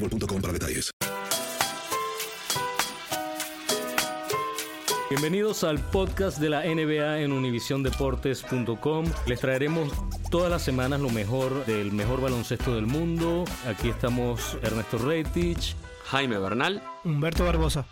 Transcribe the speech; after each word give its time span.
boostmobile.com 0.00 0.40
para 0.40 0.52
detalles. 0.52 0.90
Bienvenidos 5.10 5.64
al 5.64 5.78
podcast 5.78 6.38
de 6.38 6.50
la 6.50 6.62
NBA 6.64 7.20
en 7.20 7.32
univisiondeportes.com. 7.32 9.06
Les 9.26 9.40
traeremos 9.40 9.90
todas 10.30 10.50
las 10.50 10.62
semanas 10.62 11.00
lo 11.00 11.08
mejor 11.08 11.64
del 11.64 11.92
mejor 11.92 12.20
baloncesto 12.20 12.74
del 12.74 12.86
mundo. 12.86 13.44
Aquí 13.66 13.88
estamos 13.88 14.58
Ernesto 14.62 14.98
Reitich. 14.98 15.74
Jaime 16.04 16.38
Bernal. 16.38 16.82
Humberto 17.04 17.44
Barbosa. 17.44 17.86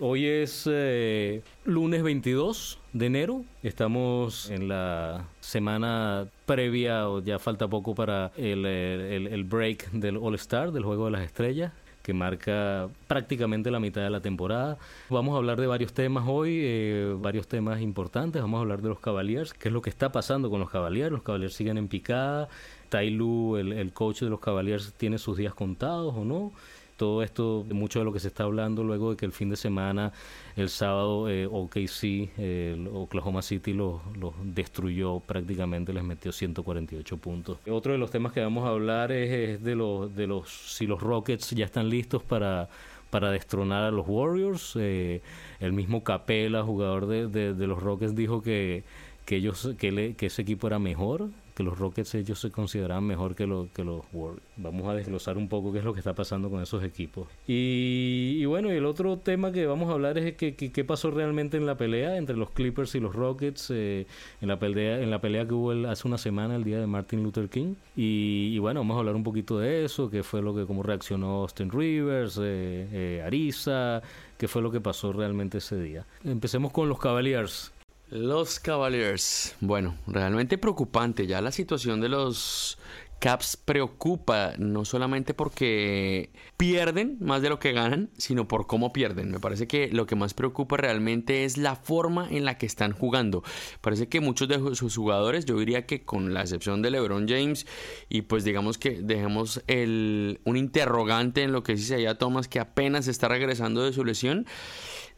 Hoy 0.00 0.26
es 0.26 0.64
eh, 0.70 1.42
lunes 1.64 2.02
22 2.02 2.78
de 2.92 3.06
enero. 3.06 3.44
Estamos 3.62 4.50
en 4.50 4.68
la 4.68 5.28
semana 5.40 6.28
previa, 6.54 7.08
o 7.08 7.20
ya 7.22 7.38
falta 7.38 7.68
poco 7.68 7.94
para 7.94 8.32
el, 8.36 8.66
el- 8.66 9.44
break 9.44 9.90
del 9.92 10.16
All 10.16 10.34
Star, 10.34 10.72
del 10.72 10.82
Juego 10.82 11.04
de 11.04 11.12
las 11.12 11.22
Estrellas 11.22 11.72
que 12.02 12.14
marca 12.14 12.88
prácticamente 13.06 13.70
la 13.70 13.78
mitad 13.78 14.00
de 14.02 14.08
la 14.08 14.20
temporada. 14.22 14.78
Vamos 15.10 15.34
a 15.34 15.36
hablar 15.36 15.60
de 15.60 15.66
varios 15.66 15.92
temas 15.92 16.24
hoy, 16.26 16.58
eh, 16.62 17.14
varios 17.18 17.46
temas 17.46 17.80
importantes. 17.82 18.40
Vamos 18.40 18.56
a 18.58 18.62
hablar 18.62 18.80
de 18.80 18.88
los 18.88 19.00
Cavaliers, 19.00 19.52
qué 19.52 19.68
es 19.68 19.72
lo 19.74 19.82
que 19.82 19.90
está 19.90 20.10
pasando 20.10 20.48
con 20.48 20.60
los 20.60 20.70
Cavaliers. 20.70 21.12
Los 21.12 21.22
Cavaliers 21.22 21.52
siguen 21.54 21.76
en 21.76 21.88
picada. 21.88 22.48
Tai 22.88 23.10
Lu, 23.10 23.56
el, 23.56 23.72
el 23.74 23.92
coach 23.92 24.22
de 24.22 24.30
los 24.30 24.40
Cavaliers, 24.40 24.94
tiene 24.94 25.18
sus 25.18 25.36
días 25.36 25.54
contados 25.54 26.14
o 26.16 26.24
no. 26.24 26.52
Todo 27.00 27.22
esto, 27.22 27.64
mucho 27.72 27.98
de 28.00 28.04
lo 28.04 28.12
que 28.12 28.20
se 28.20 28.28
está 28.28 28.44
hablando 28.44 28.84
luego 28.84 29.08
de 29.10 29.16
que 29.16 29.24
el 29.24 29.32
fin 29.32 29.48
de 29.48 29.56
semana, 29.56 30.12
el 30.54 30.68
sábado, 30.68 31.30
eh, 31.30 31.46
OKC, 31.50 32.28
eh, 32.36 32.88
Oklahoma 32.92 33.40
City 33.40 33.72
los 33.72 34.02
los 34.18 34.34
destruyó 34.42 35.20
prácticamente, 35.20 35.94
les 35.94 36.04
metió 36.04 36.30
148 36.30 37.16
puntos. 37.16 37.56
Otro 37.70 37.92
de 37.92 37.98
los 37.98 38.10
temas 38.10 38.32
que 38.32 38.40
vamos 38.42 38.66
a 38.66 38.68
hablar 38.68 39.12
es, 39.12 39.30
es 39.30 39.64
de, 39.64 39.74
los, 39.76 40.14
de 40.14 40.26
los 40.26 40.50
si 40.50 40.86
los 40.86 41.00
Rockets 41.00 41.50
ya 41.52 41.64
están 41.64 41.88
listos 41.88 42.22
para 42.22 42.68
para 43.08 43.30
destronar 43.30 43.82
a 43.84 43.90
los 43.90 44.04
Warriors. 44.06 44.74
Eh, 44.78 45.22
el 45.58 45.72
mismo 45.72 46.04
Capela, 46.04 46.62
jugador 46.64 47.06
de, 47.06 47.28
de- 47.28 47.54
de 47.54 47.66
los 47.66 47.82
Rockets, 47.82 48.14
dijo 48.14 48.42
que, 48.42 48.84
que 49.24 49.36
ellos 49.36 49.70
que, 49.78 49.90
le- 49.90 50.14
que 50.16 50.26
ese 50.26 50.42
equipo 50.42 50.66
era 50.66 50.78
mejor, 50.78 51.30
que 51.60 51.64
los 51.64 51.78
Rockets 51.78 52.14
ellos 52.14 52.40
se 52.40 52.50
consideraban 52.50 53.04
mejor 53.04 53.34
que, 53.34 53.46
lo- 53.46 53.68
que 53.74 53.84
los 53.84 54.02
Warriors. 54.14 54.42
Vamos 54.56 54.88
a 54.88 54.94
desglosar 54.94 55.36
un 55.36 55.46
poco 55.48 55.72
qué 55.72 55.80
es 55.80 55.84
lo 55.84 55.92
que 55.92 56.00
está 56.00 56.14
pasando 56.14 56.48
con 56.48 56.62
esos 56.62 56.82
equipos. 56.82 57.28
Y, 57.46 58.36
y 58.38 58.44
bueno, 58.46 58.72
y 58.72 58.76
el 58.76 58.86
otro 58.86 59.18
tema 59.18 59.52
que 59.52 59.66
vamos 59.66 59.90
a 59.90 59.92
hablar 59.92 60.16
es 60.16 60.34
que, 60.36 60.54
qué 60.56 60.84
pasó 60.84 61.10
realmente 61.10 61.56
en 61.58 61.66
la 61.66 61.76
pelea 61.76 62.16
entre 62.16 62.36
los 62.36 62.50
Clippers 62.50 62.94
y 62.94 63.00
los 63.00 63.14
Rockets, 63.14 63.70
eh, 63.70 64.06
en, 64.40 64.48
la 64.48 64.58
pelea, 64.58 65.00
en 65.00 65.10
la 65.10 65.20
pelea 65.20 65.46
que 65.46 65.52
hubo 65.54 65.72
el- 65.72 65.84
hace 65.86 66.08
una 66.08 66.16
semana, 66.18 66.56
el 66.56 66.64
día 66.64 66.80
de 66.80 66.86
Martin 66.86 67.22
Luther 67.22 67.48
King. 67.50 67.74
Y, 67.96 68.52
y 68.54 68.58
bueno, 68.58 68.80
vamos 68.80 68.96
a 68.96 69.00
hablar 69.00 69.14
un 69.16 69.24
poquito 69.24 69.58
de 69.58 69.84
eso, 69.84 70.08
qué 70.10 70.22
fue 70.22 70.40
lo 70.40 70.54
que, 70.54 70.64
cómo 70.64 70.82
reaccionó 70.82 71.42
Austin 71.42 71.70
Rivers, 71.70 72.38
eh, 72.42 72.88
eh, 72.92 73.22
Ariza, 73.24 74.00
qué 74.38 74.48
fue 74.48 74.62
lo 74.62 74.70
que 74.70 74.80
pasó 74.80 75.12
realmente 75.12 75.58
ese 75.58 75.78
día. 75.78 76.06
Empecemos 76.24 76.72
con 76.72 76.88
los 76.88 76.98
Cavaliers. 76.98 77.72
Los 78.10 78.58
Cavaliers. 78.58 79.54
Bueno, 79.60 79.96
realmente 80.08 80.58
preocupante. 80.58 81.28
Ya 81.28 81.40
la 81.40 81.52
situación 81.52 82.00
de 82.00 82.08
los 82.08 82.76
Caps 83.20 83.56
preocupa, 83.56 84.54
no 84.58 84.84
solamente 84.84 85.32
porque 85.34 86.30
pierden 86.56 87.18
más 87.20 87.42
de 87.42 87.50
lo 87.50 87.60
que 87.60 87.72
ganan, 87.72 88.10
sino 88.16 88.48
por 88.48 88.66
cómo 88.66 88.92
pierden. 88.92 89.30
Me 89.30 89.38
parece 89.38 89.68
que 89.68 89.90
lo 89.92 90.06
que 90.06 90.16
más 90.16 90.34
preocupa 90.34 90.78
realmente 90.78 91.44
es 91.44 91.56
la 91.56 91.76
forma 91.76 92.26
en 92.30 92.44
la 92.44 92.58
que 92.58 92.66
están 92.66 92.92
jugando. 92.92 93.44
Parece 93.80 94.08
que 94.08 94.20
muchos 94.20 94.48
de 94.48 94.74
sus 94.74 94.96
jugadores, 94.96 95.44
yo 95.44 95.58
diría 95.58 95.86
que 95.86 96.02
con 96.02 96.34
la 96.34 96.40
excepción 96.40 96.80
de 96.82 96.90
LeBron 96.90 97.28
James, 97.28 97.66
y 98.08 98.22
pues 98.22 98.42
digamos 98.42 98.78
que 98.78 99.02
dejemos 99.02 99.62
el, 99.66 100.40
un 100.44 100.56
interrogante 100.56 101.42
en 101.42 101.52
lo 101.52 101.62
que 101.62 101.74
dice 101.74 101.96
allá 101.96 102.16
Thomas, 102.16 102.48
que 102.48 102.58
apenas 102.58 103.06
está 103.06 103.28
regresando 103.28 103.84
de 103.84 103.92
su 103.92 104.02
lesión 104.04 104.46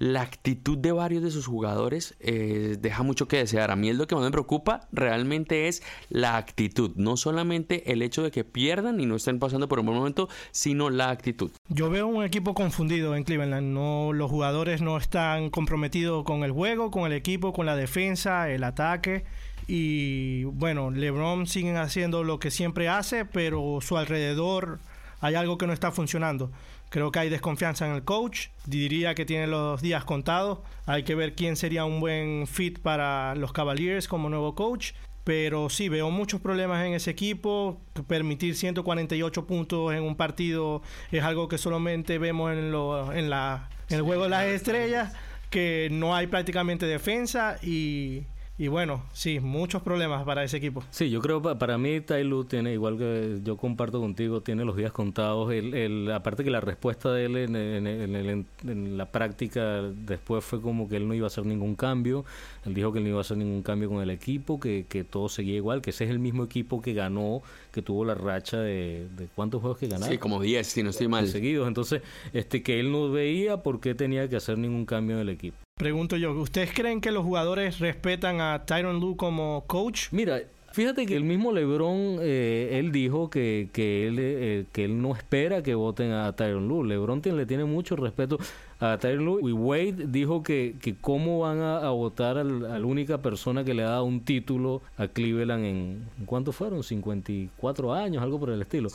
la 0.03 0.23
actitud 0.23 0.77
de 0.77 0.91
varios 0.91 1.23
de 1.23 1.31
sus 1.31 1.47
jugadores 1.47 2.17
eh, 2.19 2.77
deja 2.81 3.05
mucho 3.05 3.29
que 3.29 3.37
desear. 3.37 3.71
A 3.71 3.77
mí 3.77 3.89
es 3.89 3.97
lo 3.97 4.09
que 4.09 4.17
más 4.17 4.25
me 4.25 4.33
preocupa 4.33 4.89
realmente 4.91 5.69
es 5.69 5.81
la 6.09 6.37
actitud, 6.37 6.91
no 6.97 7.17
solamente 7.17 7.93
el 7.93 8.03
hecho 8.03 8.25
de 8.25 8.33
que 8.33 8.43
pierdan 8.43 8.99
y 8.99 9.07
no 9.07 9.15
estén 9.15 9.39
pasando 9.39 9.69
por 9.69 9.79
un 9.79 9.87
buen 9.87 9.99
momento, 9.99 10.29
sino 10.51 10.91
la 10.91 11.11
actitud. 11.11 11.53
Yo 11.69 11.89
veo 11.89 12.09
un 12.09 12.25
equipo 12.25 12.53
confundido 12.53 13.15
en 13.15 13.23
Cleveland. 13.23 13.73
No, 13.73 14.13
los 14.13 14.29
jugadores 14.29 14.83
no 14.83 14.97
están 14.97 15.51
comprometidos 15.51 16.25
con 16.25 16.43
el 16.43 16.51
juego, 16.51 16.91
con 16.91 17.05
el 17.05 17.13
equipo, 17.13 17.53
con 17.53 17.67
la 17.67 17.77
defensa, 17.77 18.51
el 18.51 18.65
ataque. 18.65 19.25
Y 19.69 20.43
bueno, 20.45 20.91
LeBron 20.91 21.47
siguen 21.47 21.77
haciendo 21.77 22.25
lo 22.25 22.41
que 22.41 22.51
siempre 22.51 22.89
hace, 22.89 23.25
pero 23.25 23.79
su 23.81 23.97
alrededor 23.97 24.81
hay 25.23 25.37
algo 25.37 25.57
que 25.57 25.67
no 25.67 25.73
está 25.73 25.93
funcionando. 25.93 26.51
Creo 26.91 27.11
que 27.13 27.21
hay 27.21 27.29
desconfianza 27.31 27.87
en 27.87 27.95
el 27.95 28.03
coach. 28.03 28.49
Diría 28.67 29.15
que 29.15 29.25
tiene 29.25 29.47
los 29.47 29.81
días 29.81 30.05
contados. 30.05 30.59
Hay 30.85 31.05
que 31.05 31.15
ver 31.15 31.35
quién 31.35 31.57
sería 31.57 31.85
un 31.85 32.01
buen 32.01 32.47
fit 32.47 32.81
para 32.81 33.35
los 33.37 33.53
Cavaliers 33.53 34.09
como 34.09 34.29
nuevo 34.29 34.55
coach. 34.57 34.93
Pero 35.23 35.71
sí, 35.71 35.89
veo 35.89 36.11
muchos 36.11 36.41
problemas 36.41 36.85
en 36.85 36.95
ese 36.95 37.13
equipo. 37.13 37.81
Permitir 38.09 38.57
148 38.57 39.47
puntos 39.47 39.95
en 39.95 40.03
un 40.03 40.17
partido 40.17 40.83
es 41.13 41.23
algo 41.23 41.47
que 41.47 41.57
solamente 41.57 42.19
vemos 42.19 42.53
en, 42.53 42.73
lo, 42.73 43.13
en, 43.13 43.31
la, 43.31 43.71
en 43.89 43.99
el 43.99 44.03
juego 44.03 44.25
de 44.25 44.31
las 44.31 44.47
estrellas, 44.47 45.15
que 45.51 45.89
no 45.93 46.17
hay 46.17 46.27
prácticamente 46.27 46.87
defensa 46.87 47.59
y, 47.63 48.25
y 48.59 48.69
bueno, 48.69 49.03
sí, 49.13 49.41
muchos 49.41 49.83
problemas 49.83 50.25
para 50.25 50.45
ese 50.45 50.59
equipo. 50.59 50.85
Sí, 50.91 51.11
yo 51.11 51.21
creo 51.21 51.41
pa- 51.43 51.59
para 51.59 51.79
mí 51.79 52.01
Tai 52.01 52.23
Lu 52.23 52.45
tiene, 52.45 52.73
igual 52.73 52.99
que 52.99 53.41
yo 53.43 53.57
comparto 53.57 53.99
contigo, 54.01 54.41
tiene 54.43 54.65
los 54.65 54.77
días 54.77 54.93
contados. 54.93 55.51
El, 55.53 55.75
el- 55.75 56.13
aparte 56.13 56.45
que 56.45 56.51
la 56.51 56.61
respuesta 56.61 57.13
de 57.13 57.25
él 57.25 57.37
en, 57.39 57.57
en- 57.57 57.87
en 57.87 58.47
en 58.69 58.97
la 58.99 59.07
práctica 59.07 59.83
después 59.83 60.45
fue 60.45 60.61
como 60.61 60.89
que 60.89 60.97
él 60.97 61.09
no 61.09 61.15
iba 61.15 61.27
a 61.27 61.29
hacer 61.29 61.45
ningún 61.47 61.75
cambio. 61.75 62.25
Él 62.65 62.75
dijo 62.75 62.93
que 62.93 62.99
él 62.99 63.05
no 63.05 63.11
iba 63.11 63.19
a 63.19 63.23
hacer 63.23 63.37
ningún 63.37 63.63
cambio 63.63 63.89
con 63.89 64.03
el 64.03 64.11
equipo, 64.11 64.61
que, 64.61 64.87
que 64.89 65.05
todo 65.05 65.29
seguía 65.29 65.57
igual, 65.57 65.83
que 65.83 65.91
ese 65.91 66.05
es 66.05 66.11
el 66.11 66.19
mismo 66.19 66.45
equipo 66.45 66.81
que 66.81 66.95
ganó 66.95 67.43
que 67.73 67.83
tuvo 67.83 68.05
la 68.05 68.15
racha 68.15 68.59
de, 68.59 69.09
de 69.17 69.29
cuántos 69.35 69.61
juegos 69.61 69.79
que 69.79 69.89
ganaron. 69.89 70.11
Sí, 70.11 70.19
como 70.19 70.41
10, 70.41 70.67
si 70.67 70.83
no 70.83 70.91
estoy 70.91 71.09
mal. 71.09 71.27
Seguidos. 71.27 71.67
Entonces, 71.67 72.03
este 72.33 72.63
que 72.63 72.79
él 72.79 72.93
no 72.93 73.11
veía 73.11 73.63
por 73.63 73.81
qué 73.81 73.95
tenía 73.95 74.29
que 74.29 74.37
hacer 74.37 74.59
ningún 74.59 74.87
cambio 74.87 75.17
en 75.17 75.23
el 75.23 75.29
equipo. 75.29 75.57
Pregunto 75.77 76.17
yo, 76.17 76.33
¿ustedes 76.33 76.73
creen 76.73 77.01
que 77.01 77.11
los 77.11 77.25
jugadores 77.25 77.81
respetan 77.81 78.41
a 78.41 78.65
Tyron 78.65 79.01
Lue 79.01 79.17
como 79.17 79.65
coach? 79.67 80.09
Mira, 80.13 80.43
Fíjate 80.73 81.05
que 81.05 81.17
el 81.17 81.25
mismo 81.25 81.53
LeBron, 81.53 82.17
eh, 82.21 82.79
él 82.79 82.93
dijo 82.93 83.29
que, 83.29 83.69
que, 83.75 84.07
él, 84.09 84.17
eh, 84.19 84.65
que 84.73 84.85
él 84.87 85.03
no 85.03 85.15
espera 85.15 85.63
que 85.63 85.75
voten 85.75 86.13
a 86.13 86.33
Tyron 86.33 86.67
Lue. 86.67 86.87
LeBron 86.87 87.21
tiene, 87.21 87.37
le 87.37 87.47
tiene 87.47 87.67
mucho 87.67 87.95
respeto 87.95 88.39
a 88.83 88.99
Lue. 89.13 89.41
Y 89.49 89.53
Wade 89.53 90.07
dijo 90.09 90.43
que, 90.43 90.75
que 90.81 90.97
cómo 90.97 91.41
van 91.41 91.61
a, 91.61 91.89
votar 91.91 92.39
a 92.39 92.45
la 92.45 92.85
única 92.85 93.19
persona 93.19 93.65
que 93.65 93.75
le 93.75 93.85
ha 93.85 93.91
dado 93.91 94.05
un 94.05 94.21
título 94.21 94.83
a 94.97 95.07
Cleveland 95.07 95.65
en, 95.65 96.09
¿cuánto 96.27 96.51
fueron? 96.53 96.83
54 96.83 97.95
años, 97.95 98.23
algo 98.23 98.41
por 98.41 98.51
el 98.51 98.61
estilo. 98.61 98.89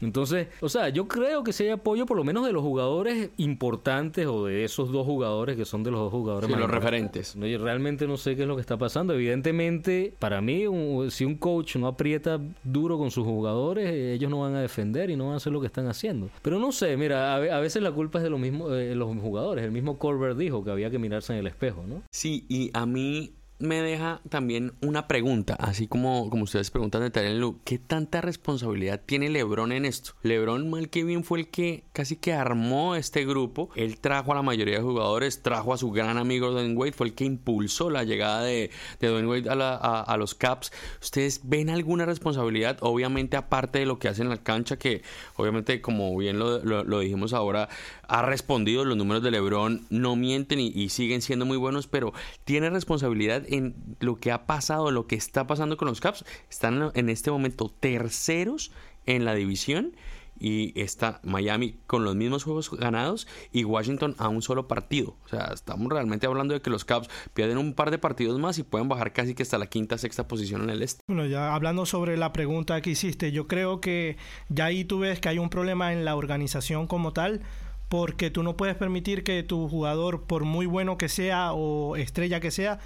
Entonces, 0.00 0.48
o 0.60 0.68
sea, 0.68 0.88
yo 0.88 1.06
creo 1.06 1.44
que 1.44 1.52
si 1.52 1.64
hay 1.64 1.70
apoyo 1.70 2.06
por 2.06 2.16
lo 2.16 2.24
menos 2.24 2.46
de 2.46 2.52
los 2.52 2.62
jugadores 2.62 3.30
importantes 3.36 4.26
o 4.26 4.46
de 4.46 4.64
esos 4.64 4.90
dos 4.90 5.04
jugadores 5.04 5.56
que 5.56 5.66
son 5.66 5.82
de 5.82 5.90
los 5.90 6.00
dos 6.00 6.10
jugadores 6.10 6.48
más 6.48 6.60
los 6.60 6.70
referentes. 6.70 7.36
Realmente 7.36 8.06
no 8.06 8.16
sé 8.16 8.36
qué 8.36 8.42
es 8.42 8.48
lo 8.48 8.54
que 8.54 8.62
está 8.62 8.78
pasando. 8.78 9.12
Evidentemente, 9.12 10.14
para 10.18 10.40
mí, 10.40 10.64
si 11.10 11.24
un 11.24 11.36
coach 11.36 11.76
no 11.76 11.86
aprieta 11.86 12.40
duro 12.62 12.96
con 12.96 13.10
sus 13.10 13.24
jugadores, 13.24 13.92
ellos 13.92 14.30
no 14.30 14.40
van 14.40 14.54
a 14.54 14.60
defender 14.60 15.10
y 15.10 15.16
no 15.16 15.26
van 15.26 15.34
a 15.34 15.36
hacer 15.36 15.52
lo 15.52 15.60
que 15.60 15.66
están 15.66 15.86
haciendo. 15.86 16.30
Pero 16.40 16.58
no 16.58 16.72
sé, 16.72 16.96
mira, 16.96 17.34
a, 17.34 17.60
veces 17.60 17.82
la 17.82 17.92
culpa 17.92 18.18
es 18.18 18.24
de 18.24 18.30
lo 18.30 18.38
mismo, 18.38 18.72
eh, 18.72 18.94
los 18.94 19.08
jugadores 19.08 19.33
el 19.54 19.72
mismo 19.72 19.98
Colbert 19.98 20.36
dijo 20.36 20.64
que 20.64 20.70
había 20.70 20.90
que 20.90 20.98
mirarse 20.98 21.32
en 21.32 21.40
el 21.40 21.46
espejo, 21.46 21.84
¿no? 21.86 22.02
Sí, 22.12 22.46
y 22.48 22.70
a 22.72 22.86
mí 22.86 23.34
me 23.58 23.80
deja 23.80 24.20
también 24.28 24.72
una 24.82 25.06
pregunta, 25.06 25.54
así 25.54 25.86
como, 25.86 26.28
como 26.28 26.44
ustedes 26.44 26.70
preguntan 26.70 27.02
de 27.02 27.10
Tyron 27.10 27.40
Lu, 27.40 27.60
¿qué 27.64 27.78
tanta 27.78 28.20
responsabilidad 28.20 29.00
tiene 29.04 29.30
LeBron 29.30 29.70
en 29.70 29.84
esto? 29.84 30.12
LeBron 30.22 30.68
mal 30.68 30.88
que 30.88 31.04
bien 31.04 31.22
fue 31.22 31.38
el 31.40 31.48
que 31.48 31.84
casi 31.92 32.16
que 32.16 32.32
armó 32.32 32.96
este 32.96 33.24
grupo, 33.24 33.70
él 33.76 33.98
trajo 34.00 34.32
a 34.32 34.34
la 34.34 34.42
mayoría 34.42 34.76
de 34.76 34.82
jugadores, 34.82 35.42
trajo 35.42 35.72
a 35.72 35.78
su 35.78 35.92
gran 35.92 36.18
amigo 36.18 36.50
Dwayne 36.50 36.74
Wade, 36.74 36.92
fue 36.92 37.06
el 37.06 37.14
que 37.14 37.24
impulsó 37.24 37.90
la 37.90 38.02
llegada 38.02 38.42
de, 38.42 38.70
de 38.98 39.08
Dwayne 39.08 39.28
Wade 39.28 39.48
a, 39.50 40.16
los 40.16 40.34
Caps. 40.34 40.72
¿Ustedes 41.00 41.40
ven 41.44 41.70
alguna 41.70 42.06
responsabilidad? 42.06 42.78
Obviamente 42.80 43.36
aparte 43.36 43.78
de 43.78 43.86
lo 43.86 43.98
que 43.98 44.08
hace 44.08 44.22
en 44.22 44.30
la 44.30 44.42
cancha, 44.42 44.78
que 44.78 45.02
obviamente 45.36 45.80
como 45.80 46.16
bien 46.16 46.38
lo, 46.38 46.98
dijimos 46.98 47.32
ahora, 47.32 47.68
ha 48.08 48.22
respondido, 48.22 48.84
los 48.84 48.96
números 48.96 49.22
de 49.22 49.30
LeBron 49.30 49.86
no 49.90 50.16
mienten 50.16 50.58
y 50.60 50.88
siguen 50.88 51.22
siendo 51.22 51.46
muy 51.46 51.56
buenos, 51.56 51.86
pero 51.86 52.12
tiene 52.44 52.68
responsabilidad 52.70 53.43
en 53.48 53.96
lo 54.00 54.16
que 54.16 54.32
ha 54.32 54.46
pasado, 54.46 54.90
lo 54.90 55.06
que 55.06 55.16
está 55.16 55.46
pasando 55.46 55.76
con 55.76 55.88
los 55.88 56.00
Caps. 56.00 56.24
Están 56.50 56.90
en 56.94 57.08
este 57.08 57.30
momento 57.30 57.72
terceros 57.80 58.72
en 59.06 59.24
la 59.24 59.34
división 59.34 59.94
y 60.38 60.78
está 60.80 61.20
Miami 61.22 61.76
con 61.86 62.04
los 62.04 62.16
mismos 62.16 62.44
juegos 62.44 62.70
ganados 62.70 63.26
y 63.52 63.64
Washington 63.64 64.14
a 64.18 64.28
un 64.28 64.42
solo 64.42 64.66
partido. 64.66 65.16
O 65.24 65.28
sea, 65.28 65.50
estamos 65.54 65.90
realmente 65.92 66.26
hablando 66.26 66.54
de 66.54 66.60
que 66.60 66.70
los 66.70 66.84
Caps 66.84 67.08
pierden 67.34 67.58
un 67.58 67.74
par 67.74 67.90
de 67.90 67.98
partidos 67.98 68.38
más 68.38 68.58
y 68.58 68.62
pueden 68.62 68.88
bajar 68.88 69.12
casi 69.12 69.34
que 69.34 69.42
hasta 69.42 69.58
la 69.58 69.66
quinta, 69.66 69.98
sexta 69.98 70.26
posición 70.26 70.62
en 70.62 70.70
el 70.70 70.82
este. 70.82 71.02
Bueno, 71.06 71.26
ya 71.26 71.54
hablando 71.54 71.86
sobre 71.86 72.16
la 72.16 72.32
pregunta 72.32 72.80
que 72.80 72.90
hiciste, 72.90 73.32
yo 73.32 73.46
creo 73.46 73.80
que 73.80 74.16
ya 74.48 74.66
ahí 74.66 74.84
tú 74.84 75.00
ves 75.00 75.20
que 75.20 75.28
hay 75.28 75.38
un 75.38 75.50
problema 75.50 75.92
en 75.92 76.04
la 76.04 76.16
organización 76.16 76.86
como 76.86 77.12
tal 77.12 77.42
porque 77.88 78.30
tú 78.30 78.42
no 78.42 78.56
puedes 78.56 78.74
permitir 78.74 79.22
que 79.22 79.42
tu 79.42 79.68
jugador, 79.68 80.24
por 80.24 80.44
muy 80.44 80.66
bueno 80.66 80.98
que 80.98 81.08
sea 81.08 81.52
o 81.52 81.96
estrella 81.96 82.40
que 82.40 82.50
sea, 82.50 82.80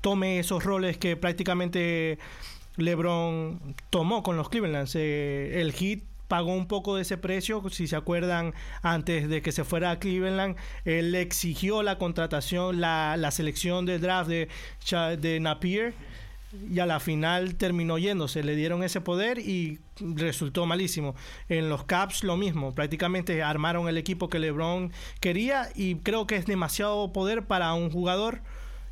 tome 0.00 0.38
esos 0.38 0.64
roles 0.64 0.98
que 0.98 1.16
prácticamente 1.16 2.18
LeBron 2.76 3.74
tomó 3.90 4.22
con 4.22 4.36
los 4.36 4.48
Cleveland. 4.48 4.88
el 4.94 5.72
Heat 5.72 6.00
pagó 6.28 6.54
un 6.54 6.68
poco 6.68 6.94
de 6.94 7.02
ese 7.02 7.18
precio, 7.18 7.60
si 7.70 7.88
se 7.88 7.96
acuerdan, 7.96 8.54
antes 8.82 9.28
de 9.28 9.42
que 9.42 9.50
se 9.50 9.64
fuera 9.64 9.90
a 9.90 9.98
Cleveland, 9.98 10.56
él 10.84 11.12
exigió 11.16 11.82
la 11.82 11.98
contratación, 11.98 12.80
la, 12.80 13.30
selección 13.32 13.84
de 13.84 13.98
draft 13.98 14.30
de, 14.30 14.48
de 15.18 15.40
Napier 15.40 15.92
y 16.70 16.78
a 16.80 16.86
la 16.86 17.00
final 17.00 17.56
terminó 17.56 17.98
yéndose, 17.98 18.42
le 18.42 18.54
dieron 18.56 18.82
ese 18.82 19.00
poder 19.00 19.40
y 19.40 19.80
resultó 20.00 20.66
malísimo. 20.66 21.14
En 21.48 21.68
los 21.68 21.84
Caps 21.84 22.22
lo 22.22 22.36
mismo, 22.36 22.74
prácticamente 22.74 23.42
armaron 23.42 23.88
el 23.88 23.98
equipo 23.98 24.28
que 24.28 24.38
LeBron 24.38 24.92
quería 25.20 25.68
y 25.74 25.96
creo 25.96 26.26
que 26.28 26.36
es 26.36 26.46
demasiado 26.46 27.12
poder 27.12 27.44
para 27.44 27.74
un 27.74 27.90
jugador 27.90 28.40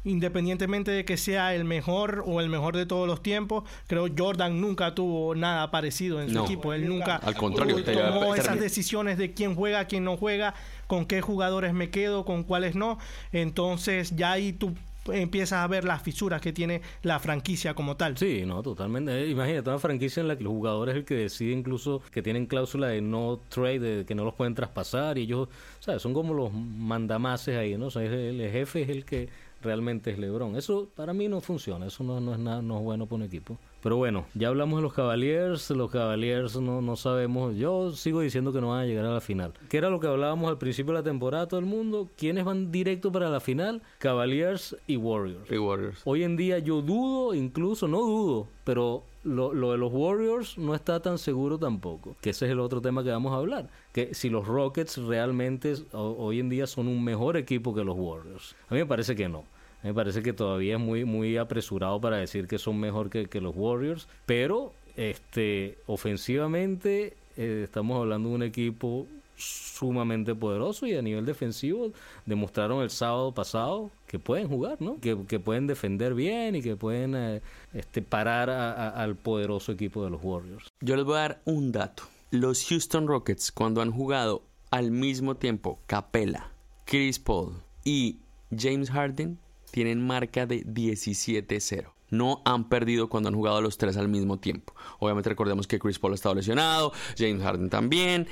independientemente 0.05 0.91
de 0.91 1.05
que 1.05 1.17
sea 1.17 1.55
el 1.55 1.65
mejor 1.65 2.25
o 2.27 2.41
el 2.41 2.49
mejor 2.49 2.77
de 2.77 2.87
todos 2.87 3.07
los 3.07 3.23
tiempos, 3.23 3.65
creo 3.87 4.07
Jordan 4.17 4.61
nunca 4.61 4.95
tuvo 4.95 5.35
nada 5.35 5.71
parecido 5.71 6.21
en 6.21 6.33
su 6.33 6.45
equipo. 6.45 6.73
Él 6.73 6.89
nunca 6.89 7.17
al 7.17 7.35
contrario, 7.35 7.83
tomó 7.85 8.35
esas 8.35 8.61
decisiones 8.61 9.19
de 9.19 9.33
quién 9.33 9.55
juega, 9.55 9.87
quién 9.87 10.05
no 10.05 10.17
juega, 10.17 10.55
con 10.87 11.07
qué 11.07 11.21
jugadores 11.21 11.75
me 11.75 11.91
quedo, 11.91 12.25
con 12.25 12.45
cuáles 12.45 12.75
no. 12.75 12.99
Entonces 13.33 14.15
ya 14.17 14.33
ahí 14.33 14.53
tú 14.53 14.75
empiezas 15.13 15.61
a 15.61 15.67
ver 15.67 15.85
las 15.85 16.03
fisuras 16.03 16.41
que 16.41 16.53
tiene 16.53 16.83
la 17.03 17.19
franquicia 17.19 17.75
como 17.75 17.97
tal. 17.97 18.17
Sí, 18.19 18.45
no, 18.47 18.63
totalmente. 18.63 19.23
Eh, 19.23 19.29
imagínate 19.29 19.71
una 19.71 19.79
franquicia 19.79 20.21
en 20.21 20.29
la 20.29 20.37
que 20.37 20.45
los 20.45 20.53
jugadores 20.53 20.95
es 20.95 20.99
el 21.01 21.05
que 21.05 21.15
decide 21.15 21.53
incluso 21.53 22.03
que 22.11 22.23
tienen 22.23 22.47
cláusula 22.47 22.89
de 22.89 23.01
no 23.01 23.41
trade, 23.49 23.79
de 23.79 24.05
que 24.05 24.15
no 24.15 24.25
los 24.25 24.35
pueden 24.35 24.55
traspasar 24.55 25.19
y 25.19 25.23
ellos, 25.23 25.49
¿sabes? 25.81 26.03
Son 26.03 26.15
como 26.15 26.35
los 26.35 26.53
mandamases 26.53 27.57
ahí, 27.57 27.77
¿no? 27.77 27.87
O 27.87 27.91
sea, 27.91 28.03
el 28.03 28.41
jefe 28.51 28.83
es 28.83 28.89
el 28.89 29.05
que 29.05 29.29
realmente 29.63 30.11
es 30.11 30.19
LeBron. 30.19 30.57
Eso 30.57 30.89
para 30.95 31.13
mí 31.13 31.29
no 31.29 31.41
funciona, 31.41 31.87
eso 31.87 32.05
no, 32.05 32.21
no 32.21 32.33
es 32.33 32.39
nada, 32.39 32.63
no 32.63 32.79
es 32.79 32.85
bueno 32.85 33.07
para 33.07 33.17
un 33.17 33.23
equipo. 33.23 33.59
Pero 33.83 33.97
bueno, 33.97 34.27
ya 34.35 34.49
hablamos 34.49 34.79
de 34.79 34.83
los 34.83 34.93
Cavaliers, 34.93 35.71
los 35.71 35.91
Cavaliers 35.91 36.57
no, 36.61 36.83
no 36.83 36.97
sabemos, 36.97 37.57
yo 37.57 37.93
sigo 37.93 38.21
diciendo 38.21 38.53
que 38.53 38.61
no 38.61 38.71
van 38.71 38.81
a 38.81 38.87
llegar 38.87 39.05
a 39.05 39.15
la 39.15 39.21
final. 39.21 39.53
¿Qué 39.69 39.79
era 39.79 39.89
lo 39.89 40.01
que 40.01 40.09
hablábamos 40.09 40.51
al 40.51 40.59
principio 40.59 40.93
de 40.93 40.99
la 40.99 41.05
temporada 41.05 41.47
todo 41.47 41.61
el 41.61 41.67
mundo? 41.67 42.09
¿Quiénes 42.17 42.45
van 42.45 42.73
directo 42.73 43.13
para 43.13 43.31
la 43.31 43.41
final? 43.41 43.83
Cavaliers 43.99 44.77
y 44.87 44.97
Warriors. 44.97 45.51
Y 45.51 45.59
Warriors. 45.59 46.01
Hoy 46.05 46.25
en 46.25 46.37
día 46.37 46.59
yo 46.59 46.83
dudo, 46.83 47.35
incluso 47.35 47.87
no 47.87 48.01
dudo, 48.01 48.49
pero 48.65 49.05
lo, 49.29 49.73
de 49.73 49.79
los 49.79 49.93
Warriors 49.93 50.59
no 50.59 50.75
está 50.75 51.01
tan 51.01 51.19
seguro 51.19 51.59
tampoco, 51.59 52.17
que 52.21 52.31
ese 52.31 52.47
es 52.47 52.53
el 52.53 52.61
otro 52.61 52.81
tema 52.81 53.05
que 53.05 53.11
vamos 53.11 53.33
a 53.33 53.37
hablar, 53.37 53.69
que 53.93 54.15
si 54.15 54.29
los 54.29 54.47
Rockets 54.47 54.99
realmente 54.99 55.75
hoy 55.93 56.41
en 56.41 56.49
día 56.49 56.67
son 56.67 56.89
un 56.89 57.03
mejor 57.03 57.37
equipo 57.37 57.75
que 57.75 57.85
los 57.85 57.97
Warriors. 57.97 58.57
A 58.69 58.75
mí 58.75 58.81
me 58.81 58.87
parece 58.87 59.15
que 59.15 59.29
no. 59.29 59.45
Me 59.83 59.95
parece 59.95 60.23
que 60.23 60.33
todavía 60.33 60.75
es 60.75 60.81
muy, 60.81 61.05
muy 61.05 61.37
apresurado 61.37 62.01
para 62.01 62.17
decir 62.17 62.49
que 62.49 62.59
son 62.59 62.81
mejor 62.81 63.11
que, 63.11 63.41
los 63.41 63.55
Warriors, 63.55 64.09
pero 64.27 64.73
este, 64.97 65.79
ofensivamente 65.87 67.17
eh, 67.37 67.63
estamos 67.65 67.99
hablando 68.01 68.31
de 68.31 68.35
un 68.35 68.43
equipo 68.43 69.07
sumamente 69.39 70.35
poderoso 70.35 70.87
y 70.87 70.95
a 70.95 71.03
nivel 71.03 71.25
defensivo 71.25 71.93
demostraron 72.27 72.83
el 72.83 72.91
sábado 72.91 73.33
pasado 73.33 73.91
que 74.07 74.19
pueden 74.19 74.49
jugar, 74.49 74.81
¿no? 74.81 74.99
Que, 75.01 75.17
pueden 75.39 75.67
defender 75.67 76.15
bien 76.15 76.57
y 76.57 76.63
que 76.63 76.77
pueden 76.77 77.15
eh, 77.15 77.43
este, 77.73 78.03
parar 78.03 78.51
al 78.51 79.17
poderoso 79.17 79.73
equipo 79.73 80.05
de 80.05 80.11
los 80.11 80.21
Warriors. 80.23 80.69
Yo 80.81 80.97
les 80.97 81.05
voy 81.05 81.17
a 81.17 81.21
dar 81.21 81.41
un 81.45 81.73
dato. 81.73 82.03
Los 82.31 82.67
Houston 82.67 83.07
Rockets 83.07 83.53
cuando 83.53 83.81
han 83.81 83.91
jugado 83.91 84.43
al 84.71 84.91
mismo 84.91 85.37
tiempo 85.37 85.79
Capella, 85.87 86.51
Chris 86.85 87.19
Paul 87.19 87.63
y 87.85 88.19
James 88.57 88.91
Harden 88.91 89.39
tienen 89.71 90.07
marca 90.07 90.47
de 90.47 90.65
17-0. 90.65 91.91
No 92.11 92.41
han 92.45 92.69
perdido 92.69 93.09
cuando 93.09 93.29
han 93.29 93.35
jugado 93.35 93.61
los 93.61 93.77
tres 93.77 93.97
al 93.99 94.09
mismo 94.09 94.39
tiempo. 94.39 94.75
Obviamente 94.99 95.29
recordemos 95.29 95.67
que 95.67 95.79
Chris 95.79 95.99
Paul 95.99 96.13
ha 96.13 96.15
estado 96.15 96.35
lesionado, 96.35 96.93
James 97.19 97.43
Harden 97.43 97.69
también, 97.69 98.27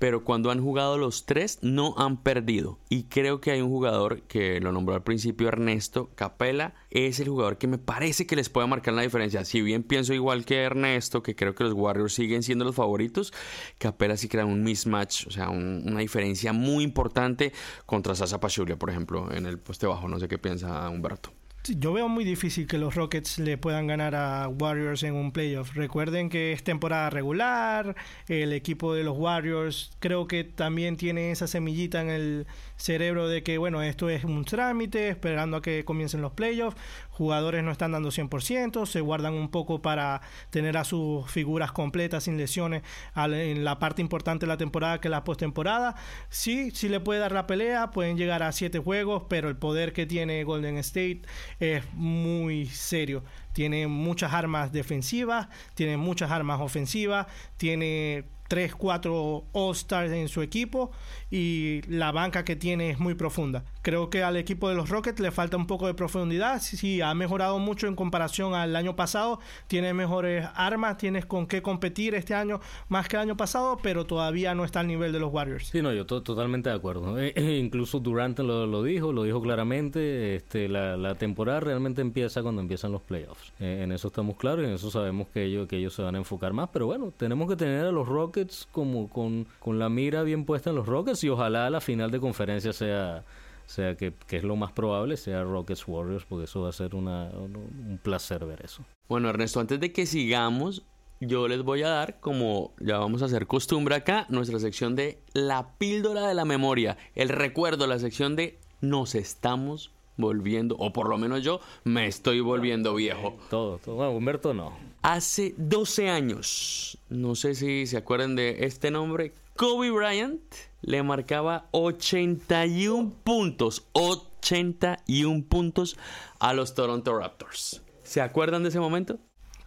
pero 0.00 0.24
cuando 0.24 0.50
han 0.50 0.62
jugado 0.62 0.96
los 0.96 1.26
tres 1.26 1.58
no 1.60 1.94
han 1.98 2.16
perdido. 2.16 2.78
Y 2.88 3.04
creo 3.04 3.40
que 3.40 3.50
hay 3.50 3.60
un 3.60 3.68
jugador 3.68 4.22
que 4.22 4.58
lo 4.58 4.72
nombró 4.72 4.94
al 4.94 5.02
principio 5.02 5.46
Ernesto 5.46 6.10
Capela, 6.14 6.74
es 6.90 7.20
el 7.20 7.28
jugador 7.28 7.58
que 7.58 7.66
me 7.66 7.76
parece 7.76 8.26
que 8.26 8.34
les 8.34 8.48
puede 8.48 8.66
marcar 8.66 8.94
la 8.94 9.02
diferencia. 9.02 9.44
Si 9.44 9.60
bien 9.60 9.82
pienso 9.82 10.14
igual 10.14 10.46
que 10.46 10.62
Ernesto, 10.62 11.22
que 11.22 11.36
creo 11.36 11.54
que 11.54 11.64
los 11.64 11.74
Warriors 11.74 12.14
siguen 12.14 12.42
siendo 12.42 12.64
los 12.64 12.74
favoritos, 12.74 13.34
Capela 13.76 14.16
sí 14.16 14.26
crea 14.26 14.46
un 14.46 14.64
mismatch, 14.64 15.26
o 15.26 15.30
sea, 15.30 15.50
una 15.50 16.00
diferencia 16.00 16.54
muy 16.54 16.82
importante 16.82 17.52
contra 17.84 18.14
Sasa 18.14 18.40
Pachulia, 18.40 18.78
por 18.78 18.88
ejemplo, 18.88 19.30
en 19.30 19.44
el 19.44 19.58
poste 19.58 19.86
bajo. 19.86 20.08
No 20.08 20.18
sé 20.18 20.28
qué 20.28 20.38
piensa 20.38 20.88
Humberto. 20.88 21.30
Yo 21.68 21.92
veo 21.92 22.08
muy 22.08 22.24
difícil 22.24 22.66
que 22.66 22.78
los 22.78 22.94
Rockets 22.94 23.38
le 23.38 23.58
puedan 23.58 23.86
ganar 23.86 24.14
a 24.14 24.48
Warriors 24.48 25.02
en 25.02 25.14
un 25.14 25.30
playoff. 25.30 25.74
Recuerden 25.74 26.30
que 26.30 26.52
es 26.52 26.64
temporada 26.64 27.10
regular, 27.10 27.94
el 28.28 28.54
equipo 28.54 28.94
de 28.94 29.04
los 29.04 29.18
Warriors 29.18 29.90
creo 29.98 30.26
que 30.26 30.42
también 30.42 30.96
tiene 30.96 31.30
esa 31.30 31.46
semillita 31.46 32.00
en 32.00 32.08
el 32.08 32.46
cerebro 32.76 33.28
de 33.28 33.42
que, 33.42 33.58
bueno, 33.58 33.82
esto 33.82 34.08
es 34.08 34.24
un 34.24 34.46
trámite, 34.46 35.10
esperando 35.10 35.58
a 35.58 35.62
que 35.62 35.84
comiencen 35.84 36.22
los 36.22 36.32
playoffs, 36.32 36.78
jugadores 37.10 37.62
no 37.62 37.70
están 37.70 37.92
dando 37.92 38.08
100%, 38.08 38.86
se 38.86 39.02
guardan 39.02 39.34
un 39.34 39.50
poco 39.50 39.82
para 39.82 40.22
tener 40.48 40.78
a 40.78 40.84
sus 40.84 41.30
figuras 41.30 41.72
completas 41.72 42.24
sin 42.24 42.38
lesiones 42.38 42.82
en 43.14 43.64
la 43.64 43.78
parte 43.78 44.00
importante 44.00 44.46
de 44.46 44.48
la 44.48 44.56
temporada 44.56 44.98
que 44.98 45.10
la 45.10 45.24
postemporada. 45.24 45.94
Sí, 46.30 46.70
sí 46.70 46.88
le 46.88 47.00
puede 47.00 47.20
dar 47.20 47.32
la 47.32 47.46
pelea, 47.46 47.90
pueden 47.90 48.16
llegar 48.16 48.42
a 48.42 48.50
7 48.50 48.78
juegos, 48.78 49.24
pero 49.28 49.50
el 49.50 49.58
poder 49.58 49.92
que 49.92 50.06
tiene 50.06 50.42
Golden 50.42 50.78
State 50.78 51.20
es 51.60 51.84
muy 51.92 52.66
serio. 52.66 53.22
Tiene 53.52 53.86
muchas 53.86 54.32
armas 54.32 54.72
defensivas, 54.72 55.48
tiene 55.74 55.96
muchas 55.96 56.30
armas 56.30 56.60
ofensivas, 56.60 57.26
tiene 57.56 58.24
3, 58.48 58.74
4 58.74 59.44
All-Stars 59.52 60.10
en 60.10 60.28
su 60.28 60.42
equipo 60.42 60.90
y 61.30 61.82
la 61.88 62.10
banca 62.12 62.44
que 62.44 62.56
tiene 62.56 62.90
es 62.90 62.98
muy 62.98 63.14
profunda. 63.14 63.64
Creo 63.82 64.10
que 64.10 64.22
al 64.22 64.36
equipo 64.36 64.68
de 64.68 64.74
los 64.74 64.90
Rockets 64.90 65.20
le 65.20 65.30
falta 65.30 65.56
un 65.56 65.66
poco 65.66 65.86
de 65.86 65.94
profundidad. 65.94 66.60
Sí, 66.60 67.00
ha 67.00 67.14
mejorado 67.14 67.58
mucho 67.58 67.86
en 67.86 67.94
comparación 67.94 68.54
al 68.54 68.74
año 68.74 68.96
pasado. 68.96 69.40
Tiene 69.68 69.94
mejores 69.94 70.46
armas, 70.54 70.96
tienes 70.96 71.24
con 71.26 71.46
qué 71.46 71.62
competir 71.62 72.14
este 72.14 72.34
año 72.34 72.60
más 72.88 73.08
que 73.08 73.16
el 73.16 73.22
año 73.22 73.36
pasado, 73.36 73.78
pero 73.82 74.06
todavía 74.06 74.54
no 74.54 74.64
está 74.64 74.80
al 74.80 74.88
nivel 74.88 75.12
de 75.12 75.20
los 75.20 75.32
Warriors. 75.32 75.68
Sí, 75.68 75.82
no, 75.82 75.92
yo 75.92 76.04
totalmente 76.04 76.68
de 76.70 76.76
acuerdo. 76.76 77.18
Eh, 77.18 77.32
eh, 77.36 77.58
incluso 77.58 78.00
Durant 78.00 78.38
lo, 78.40 78.82
dijo, 78.82 79.12
lo 79.12 79.22
dijo 79.22 79.40
claramente. 79.40 80.36
Este, 80.36 80.68
la, 80.68 81.14
temporada 81.14 81.60
realmente 81.60 82.00
empieza 82.00 82.42
cuando 82.42 82.60
empiezan 82.60 82.92
los 82.92 83.02
playoffs. 83.02 83.52
Eh, 83.60 83.80
en 83.82 83.92
eso 83.92 84.08
estamos 84.08 84.36
claros 84.36 84.64
y 84.64 84.68
en 84.68 84.74
eso 84.74 84.90
sabemos 84.90 85.28
que 85.28 85.44
ellos, 85.44 85.68
que 85.68 85.76
ellos 85.76 85.94
se 85.94 86.02
van 86.02 86.14
a 86.14 86.18
enfocar 86.18 86.52
más. 86.52 86.70
Pero 86.72 86.86
bueno, 86.86 87.12
tenemos 87.16 87.48
que 87.48 87.56
tener 87.56 87.84
a 87.84 87.92
los 87.92 88.08
Rockets 88.08 88.68
como 88.72 89.08
con, 89.08 89.46
con 89.58 89.78
la 89.78 89.88
mira 89.88 90.22
bien 90.22 90.44
puesta 90.44 90.70
en 90.70 90.76
los 90.76 90.86
Rockets 90.86 91.19
y 91.24 91.28
ojalá 91.28 91.70
la 91.70 91.80
final 91.80 92.10
de 92.10 92.20
conferencia 92.20 92.72
sea 92.72 93.24
sea 93.70 93.96
que, 93.96 94.12
que, 94.26 94.36
es 94.36 94.42
lo 94.42 94.56
más 94.56 94.72
probable, 94.72 95.16
sea 95.16 95.44
Rockets 95.44 95.86
Warriors, 95.86 96.24
porque 96.28 96.44
eso 96.44 96.62
va 96.62 96.70
a 96.70 96.72
ser 96.72 96.96
una, 96.96 97.30
un 97.30 98.00
placer 98.02 98.44
ver 98.44 98.64
eso. 98.64 98.84
Bueno, 99.08 99.28
Ernesto, 99.28 99.60
antes 99.60 99.78
de 99.78 99.92
que 99.92 100.06
sigamos, 100.06 100.82
yo 101.20 101.46
les 101.46 101.62
voy 101.62 101.82
a 101.82 101.88
dar, 101.88 102.18
como 102.18 102.72
ya 102.80 102.98
vamos 102.98 103.22
a 103.22 103.26
hacer 103.26 103.46
costumbre 103.46 103.94
acá, 103.94 104.26
nuestra 104.28 104.58
sección 104.58 104.96
de 104.96 105.20
la 105.34 105.76
píldora 105.78 106.26
de 106.26 106.34
la 106.34 106.44
memoria, 106.44 106.96
el 107.14 107.28
recuerdo, 107.28 107.86
la 107.86 107.98
sección 107.98 108.34
de 108.34 108.58
nos 108.80 109.14
estamos 109.14 109.92
volviendo, 110.16 110.76
o 110.78 110.92
por 110.92 111.08
lo 111.08 111.16
menos 111.16 111.42
yo 111.42 111.60
me 111.84 112.06
estoy 112.06 112.40
volviendo 112.40 112.94
viejo. 112.94 113.36
Todo, 113.48 113.78
todo. 113.78 113.96
Bueno, 113.96 114.12
Humberto 114.12 114.52
no. 114.52 114.72
Hace 115.02 115.54
12 115.56 116.10
años, 116.10 116.98
no 117.08 117.34
sé 117.34 117.54
si 117.54 117.86
se 117.86 117.96
acuerdan 117.96 118.34
de 118.36 118.64
este 118.64 118.90
nombre, 118.90 119.32
Kobe 119.56 119.90
Bryant 119.90 120.42
le 120.82 121.02
marcaba 121.02 121.68
81 121.72 123.12
puntos, 123.24 123.86
81 123.92 125.44
puntos 125.48 125.96
a 126.38 126.52
los 126.52 126.74
Toronto 126.74 127.18
Raptors. 127.18 127.82
¿Se 128.02 128.20
acuerdan 128.20 128.62
de 128.62 128.70
ese 128.70 128.80
momento? 128.80 129.18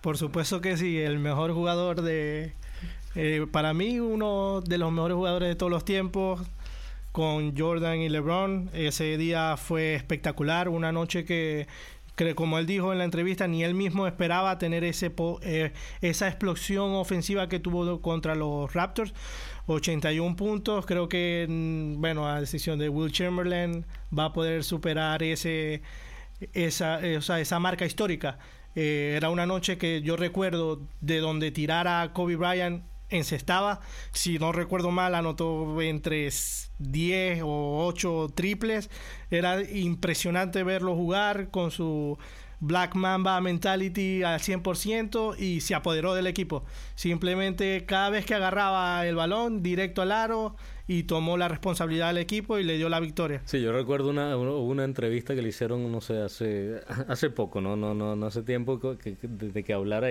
Por 0.01 0.17
supuesto 0.17 0.59
que 0.61 0.75
sí, 0.77 0.99
el 0.99 1.19
mejor 1.19 1.53
jugador 1.53 2.01
de... 2.01 2.53
Eh, 3.15 3.45
para 3.51 3.73
mí, 3.73 3.99
uno 3.99 4.61
de 4.61 4.77
los 4.77 4.91
mejores 4.91 5.15
jugadores 5.15 5.49
de 5.49 5.55
todos 5.55 5.71
los 5.71 5.85
tiempos 5.85 6.41
con 7.13 7.55
Jordan 7.55 7.99
y 7.99 8.09
LeBron. 8.09 8.71
Ese 8.73 9.17
día 9.17 9.55
fue 9.55 9.93
espectacular, 9.93 10.67
una 10.67 10.91
noche 10.91 11.23
que, 11.23 11.67
como 12.35 12.59
él 12.59 12.65
dijo 12.65 12.91
en 12.91 12.99
la 12.99 13.05
entrevista, 13.05 13.47
ni 13.47 13.63
él 13.63 13.73
mismo 13.73 14.07
esperaba 14.07 14.57
tener 14.57 14.83
ese 14.83 15.13
eh, 15.41 15.73
esa 16.01 16.27
explosión 16.27 16.93
ofensiva 16.93 17.49
que 17.49 17.59
tuvo 17.59 18.01
contra 18.01 18.35
los 18.35 18.73
Raptors. 18.73 19.13
81 19.65 20.35
puntos, 20.35 20.85
creo 20.85 21.07
que, 21.07 21.45
mm, 21.49 22.01
bueno, 22.01 22.27
a 22.27 22.39
decisión 22.39 22.79
de 22.79 22.89
Will 22.89 23.11
Chamberlain 23.11 23.85
va 24.17 24.25
a 24.25 24.33
poder 24.33 24.63
superar 24.63 25.23
ese, 25.23 25.81
esa, 26.53 26.99
esa 27.05 27.59
marca 27.59 27.85
histórica. 27.85 28.37
Eh, 28.75 29.13
era 29.15 29.29
una 29.29 29.45
noche 29.45 29.77
que 29.77 30.01
yo 30.01 30.17
recuerdo 30.17 30.81
de 31.01 31.19
donde 31.19 31.51
tirara 31.51 32.11
Kobe 32.13 32.35
Bryant 32.35 32.83
encestaba. 33.09 33.79
Si 34.11 34.39
no 34.39 34.51
recuerdo 34.51 34.91
mal, 34.91 35.15
anotó 35.15 35.81
entre 35.81 36.29
10 36.79 37.41
o 37.43 37.85
8 37.87 38.33
triples. 38.35 38.89
Era 39.29 39.61
impresionante 39.61 40.63
verlo 40.63 40.95
jugar 40.95 41.49
con 41.49 41.71
su 41.71 42.17
Black 42.63 42.95
Mamba 42.95 43.41
mentality 43.41 44.23
al 44.23 44.39
100% 44.39 45.37
y 45.37 45.59
se 45.59 45.75
apoderó 45.75 46.13
del 46.15 46.27
equipo. 46.27 46.63
Simplemente 46.95 47.85
cada 47.85 48.09
vez 48.09 48.25
que 48.25 48.35
agarraba 48.35 49.05
el 49.05 49.15
balón 49.15 49.61
directo 49.61 50.01
al 50.01 50.13
aro 50.13 50.55
y 50.87 51.03
tomó 51.03 51.35
la 51.35 51.49
responsabilidad 51.49 52.07
del 52.07 52.19
equipo 52.19 52.59
y 52.59 52.63
le 52.63 52.77
dio 52.77 52.87
la 52.87 53.01
victoria. 53.01 53.41
Sí, 53.45 53.61
yo 53.61 53.73
recuerdo 53.73 54.09
una, 54.09 54.37
una 54.37 54.85
entrevista 54.85 55.35
que 55.35 55.41
le 55.41 55.49
hicieron, 55.49 55.91
no 55.91 55.99
sé, 55.99 56.21
hace, 56.21 56.81
hace 57.09 57.29
poco, 57.29 57.59
no, 57.59 57.75
no, 57.75 57.93
no, 57.93 58.15
no 58.15 58.25
hace 58.25 58.43
tiempo 58.43 58.79
que, 58.79 59.17
de 59.21 59.63
que 59.63 59.73
hablara 59.73 60.07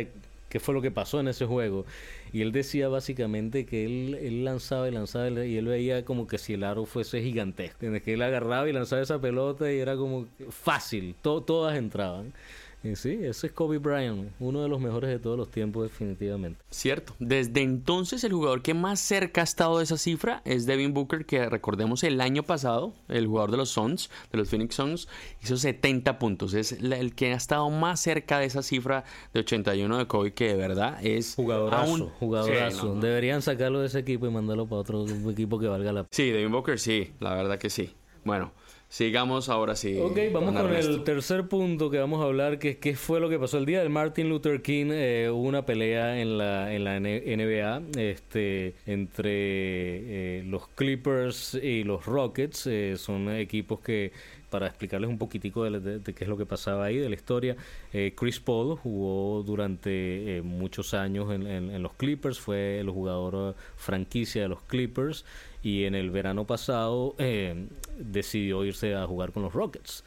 qué 0.53 0.61
fue 0.61 0.75
lo 0.75 0.83
que 0.83 0.91
pasó 0.91 1.19
en 1.19 1.29
ese 1.29 1.47
juego. 1.47 1.87
Y 2.31 2.43
él 2.43 2.53
decía 2.53 2.89
básicamente 2.89 3.65
que 3.65 3.87
él, 3.87 4.19
él 4.21 4.45
lanzaba 4.45 4.87
y 4.87 4.91
lanzaba 4.91 5.31
y 5.31 5.57
él 5.57 5.65
veía 5.65 6.05
como 6.05 6.27
que 6.27 6.37
si 6.37 6.53
el 6.53 6.63
aro 6.63 6.85
fuese 6.85 7.23
gigantesco. 7.23 7.79
Que 8.05 8.13
él 8.13 8.21
agarraba 8.21 8.69
y 8.69 8.73
lanzaba 8.75 9.01
esa 9.01 9.19
pelota 9.19 9.73
y 9.73 9.79
era 9.79 9.97
como 9.97 10.27
fácil, 10.51 11.15
todas 11.23 11.75
entraban. 11.79 12.35
Y 12.85 12.97
sí, 12.97 13.19
ese 13.23 13.47
es 13.47 13.53
Kobe 13.53 13.79
Bryant, 13.79 14.31
uno 14.41 14.63
de 14.63 14.69
los 14.69 14.81
mejores 14.81 15.11
de 15.11 15.19
todos 15.19 15.39
los 15.39 15.51
tiempos 15.51 15.85
definitivamente. 15.85 16.61
Cierto. 16.71 17.15
Desde 17.21 17.63
entonces 17.63 18.25
el 18.25 18.33
jugador 18.33 18.63
que 18.63 18.75
más 18.75 18.99
cerca 19.01 19.43
ha 19.43 19.45
estado 19.45 19.79
de 19.79 19.85
esa 19.85 19.97
cifra 19.97 20.43
es 20.45 20.67
Devin 20.67 20.93
Booker, 20.93 21.25
que 21.25 21.49
recordemos 21.49 22.03
el 22.03 22.21
año 22.21 22.43
pasado, 22.43 22.93
el 23.09 23.27
jugador 23.27 23.53
de 23.53 23.57
los 23.59 23.71
Suns, 23.71 24.11
de 24.33 24.39
los 24.39 24.49
Phoenix 24.49 24.75
Suns, 24.75 25.09
hizo 25.43 25.57
70 25.57 26.19
puntos. 26.19 26.55
Es 26.55 26.73
el 26.73 27.15
que 27.15 27.33
ha 27.33 27.37
estado 27.37 27.71
más 27.71 28.01
cerca 28.01 28.39
de 28.39 28.47
esa 28.47 28.63
cifra 28.63 29.05
de 29.33 29.41
81 29.41 29.99
de 29.99 30.07
Kobe, 30.07 30.35
que 30.35 30.49
de 30.49 30.57
verdad 30.57 30.99
es... 31.05 31.35
Jugadorazo, 31.37 32.13
jugadorazo. 32.19 32.97
Deberían 32.97 33.43
sacarlo 33.43 33.81
de 33.81 33.87
ese 33.87 34.01
equipo 34.01 34.27
y 34.27 34.31
mandarlo 34.31 34.67
para 34.67 34.81
otro 34.81 35.07
equipo 35.31 35.59
que 35.59 35.69
valga 35.69 35.93
la 35.93 36.03
pena. 36.03 36.09
Sí, 36.11 36.31
Devin 36.31 36.51
Booker 36.51 36.79
sí, 36.79 37.13
la 37.21 37.35
verdad 37.35 37.59
que 37.59 37.71
sí. 37.71 37.93
Bueno, 38.25 38.53
Sigamos 38.93 39.49
ahora 39.49 39.75
sí. 39.75 39.99
Ok, 39.99 40.19
vamos 40.35 40.53
con, 40.53 40.71
el 40.71 41.03
tercer 41.03 41.49
punto 41.49 41.89
que 41.89 41.99
vamos 41.99 42.21
a 42.21 42.25
hablar, 42.25 42.59
que 42.59 42.69
es 42.69 42.77
qué 42.77 42.95
fue 42.95 43.21
lo 43.21 43.31
que 43.31 43.39
pasó 43.39 43.57
el 43.57 43.65
día 43.65 43.79
del 43.79 43.89
Martin 43.89 44.29
Luther 44.29 44.61
King. 44.61 44.91
Eh, 44.93 45.31
hubo 45.33 45.49
una 45.49 45.65
pelea 45.65 46.21
en 46.21 46.37
la, 46.37 46.75
en 46.75 46.85
la 46.85 47.01
NBA 47.01 47.99
este, 47.99 48.75
entre 48.85 49.31
eh, 49.31 50.43
los 50.45 50.69
Clippers 50.69 51.55
y 51.55 51.85
los 51.85 52.05
Rockets. 52.05 52.67
Eh, 52.67 52.97
son 52.99 53.35
equipos 53.35 53.81
que 53.81 54.13
para 54.53 54.67
explicarles 54.67 55.09
un 55.09 55.17
poquitico 55.17 55.65
de, 55.65 56.03
qué 56.03 56.25
es 56.25 56.29
lo 56.29 56.37
que 56.37 56.45
pasaba 56.45 56.85
ahí, 56.85 56.99
de 56.99 57.09
la 57.09 57.15
historia. 57.15 57.57
Eh, 57.95 58.13
Chris 58.15 58.39
Paul 58.39 58.77
jugó 58.77 59.43
durante 59.43 60.37
eh, 60.37 60.43
muchos 60.43 60.93
años 60.93 61.33
en, 61.33 61.83
los 61.83 61.95
Clippers, 61.95 62.39
fue 62.39 62.79
el 62.79 62.91
jugador 62.91 63.57
franquicia 63.77 64.43
de 64.43 64.49
los 64.49 64.61
Clippers 64.65 65.25
y 65.63 65.85
en 65.85 65.95
el 65.95 66.11
verano 66.11 66.47
pasado 66.47 67.15
eh, 67.19 67.67
decidió 67.99 68.63
irse 68.65 68.95
a 68.95 69.07
jugar 69.07 69.33
con 69.33 69.43
los 69.43 69.55
Rockets. 69.55 70.05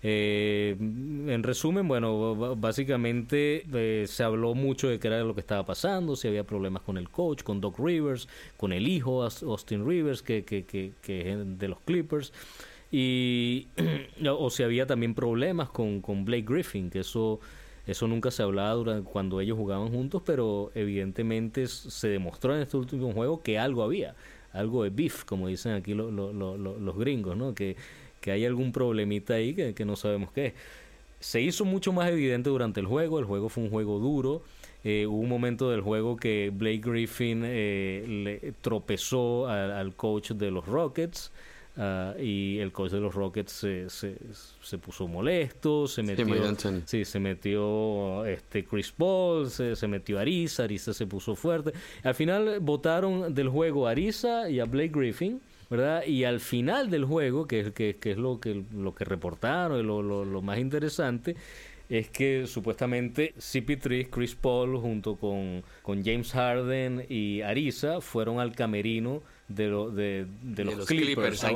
en 0.00 1.42
resumen, 1.42 1.88
bueno, 1.88 2.54
básicamente 2.54 3.64
se 4.06 4.22
habló 4.22 4.54
mucho 4.54 4.88
de 4.88 5.00
qué 5.00 5.08
era 5.08 5.24
lo 5.24 5.34
que 5.34 5.40
estaba 5.40 5.66
pasando, 5.66 6.14
si 6.14 6.28
había 6.28 6.44
problemas 6.44 6.82
con 6.82 6.98
el 6.98 7.08
coach, 7.08 7.42
con 7.42 7.60
Doc 7.60 7.80
Rivers, 7.80 8.28
con 8.56 8.72
el 8.72 8.86
hijo 8.86 9.24
Austin 9.24 9.84
Rivers, 9.84 10.22
que, 10.22 10.44
que, 10.44 10.64
que, 10.64 10.92
que 11.02 11.32
es 11.32 11.58
de 11.58 11.66
los 11.66 11.80
Clippers 11.80 12.32
y 12.90 13.68
o 14.28 14.50
si 14.50 14.62
había 14.62 14.86
también 14.86 15.14
problemas 15.14 15.70
con, 15.70 16.00
con 16.00 16.24
Blake 16.24 16.46
Griffin, 16.46 16.90
que 16.90 17.00
eso 17.00 17.40
eso 17.88 18.06
nunca 18.06 18.30
se 18.30 18.42
hablaba 18.42 18.74
durante, 18.74 19.10
cuando 19.10 19.40
ellos 19.40 19.56
jugaban 19.56 19.88
juntos, 19.88 20.22
pero 20.24 20.70
evidentemente 20.74 21.66
se 21.66 22.08
demostró 22.08 22.54
en 22.54 22.60
este 22.60 22.76
último 22.76 23.12
juego 23.12 23.42
que 23.42 23.58
algo 23.58 23.82
había, 23.82 24.14
algo 24.52 24.84
de 24.84 24.90
beef, 24.90 25.24
como 25.24 25.48
dicen 25.48 25.72
aquí 25.72 25.94
los 25.94 26.98
gringos, 26.98 27.34
¿no? 27.34 27.54
Que, 27.54 27.76
que 28.20 28.30
hay 28.30 28.44
algún 28.44 28.72
problemita 28.72 29.34
ahí 29.34 29.54
que, 29.54 29.74
que, 29.74 29.86
no 29.86 29.96
sabemos 29.96 30.30
qué 30.32 30.46
es. 30.48 30.52
Se 31.20 31.40
hizo 31.40 31.64
mucho 31.64 31.90
más 31.94 32.10
evidente 32.10 32.50
durante 32.50 32.78
el 32.78 32.86
juego, 32.86 33.20
el 33.20 33.24
juego 33.24 33.48
fue 33.48 33.64
un 33.64 33.70
juego 33.70 33.98
duro, 33.98 34.42
eh, 34.84 35.06
hubo 35.06 35.18
un 35.18 35.28
momento 35.28 35.70
del 35.70 35.80
juego 35.80 36.16
que 36.16 36.52
Blake 36.54 36.82
Griffin 36.84 37.42
eh, 37.44 38.04
le 38.06 38.52
tropezó 38.60 39.48
al 39.48 39.94
coach 39.96 40.32
de 40.32 40.50
los 40.50 40.66
Rockets, 40.66 41.32
Ah, 41.80 42.12
y 42.18 42.58
el 42.58 42.72
coach 42.72 42.90
de 42.90 42.98
los 42.98 43.14
Rockets 43.14 43.52
se, 43.52 43.88
se, 43.88 44.78
puso 44.78 45.06
molesto, 45.06 45.86
se 45.86 46.02
metió, 46.02 46.26
sí, 46.84 47.04
se 47.04 47.20
metió 47.20 48.24
este 48.26 48.64
Chris 48.64 48.90
Paul, 48.90 49.48
se, 49.48 49.76
se, 49.76 49.86
metió 49.86 50.18
Arisa, 50.18 50.64
Arisa 50.64 50.92
se 50.92 51.06
puso 51.06 51.36
fuerte. 51.36 51.72
Al 52.02 52.16
final 52.16 52.58
votaron 52.58 53.32
del 53.32 53.48
juego 53.48 53.86
a 53.86 53.92
Arisa 53.92 54.50
y 54.50 54.58
a 54.58 54.64
Blake 54.64 54.90
Griffin. 54.92 55.40
¿verdad? 55.70 56.06
Y 56.06 56.24
al 56.24 56.40
final 56.40 56.88
del 56.88 57.04
juego, 57.04 57.46
que, 57.46 57.72
que, 57.72 57.96
que 57.96 58.12
es 58.12 58.16
lo 58.16 58.40
que, 58.40 58.64
lo 58.74 58.94
que 58.94 59.04
reportaron, 59.04 59.86
lo, 59.86 60.02
lo, 60.02 60.24
lo 60.24 60.40
más 60.40 60.58
interesante, 60.58 61.36
es 61.88 62.10
que 62.10 62.46
supuestamente 62.46 63.34
CP3, 63.38 64.08
Chris 64.10 64.34
Paul, 64.34 64.78
junto 64.78 65.16
con, 65.16 65.62
con 65.82 66.04
James 66.04 66.32
Harden 66.32 67.06
y 67.08 67.40
Arisa, 67.42 68.00
fueron 68.00 68.40
al 68.40 68.54
camerino 68.54 69.22
de, 69.48 69.70
de, 69.70 70.26
de, 70.42 70.64
los, 70.64 70.86
Clippers, 70.86 71.42
a, 71.42 71.50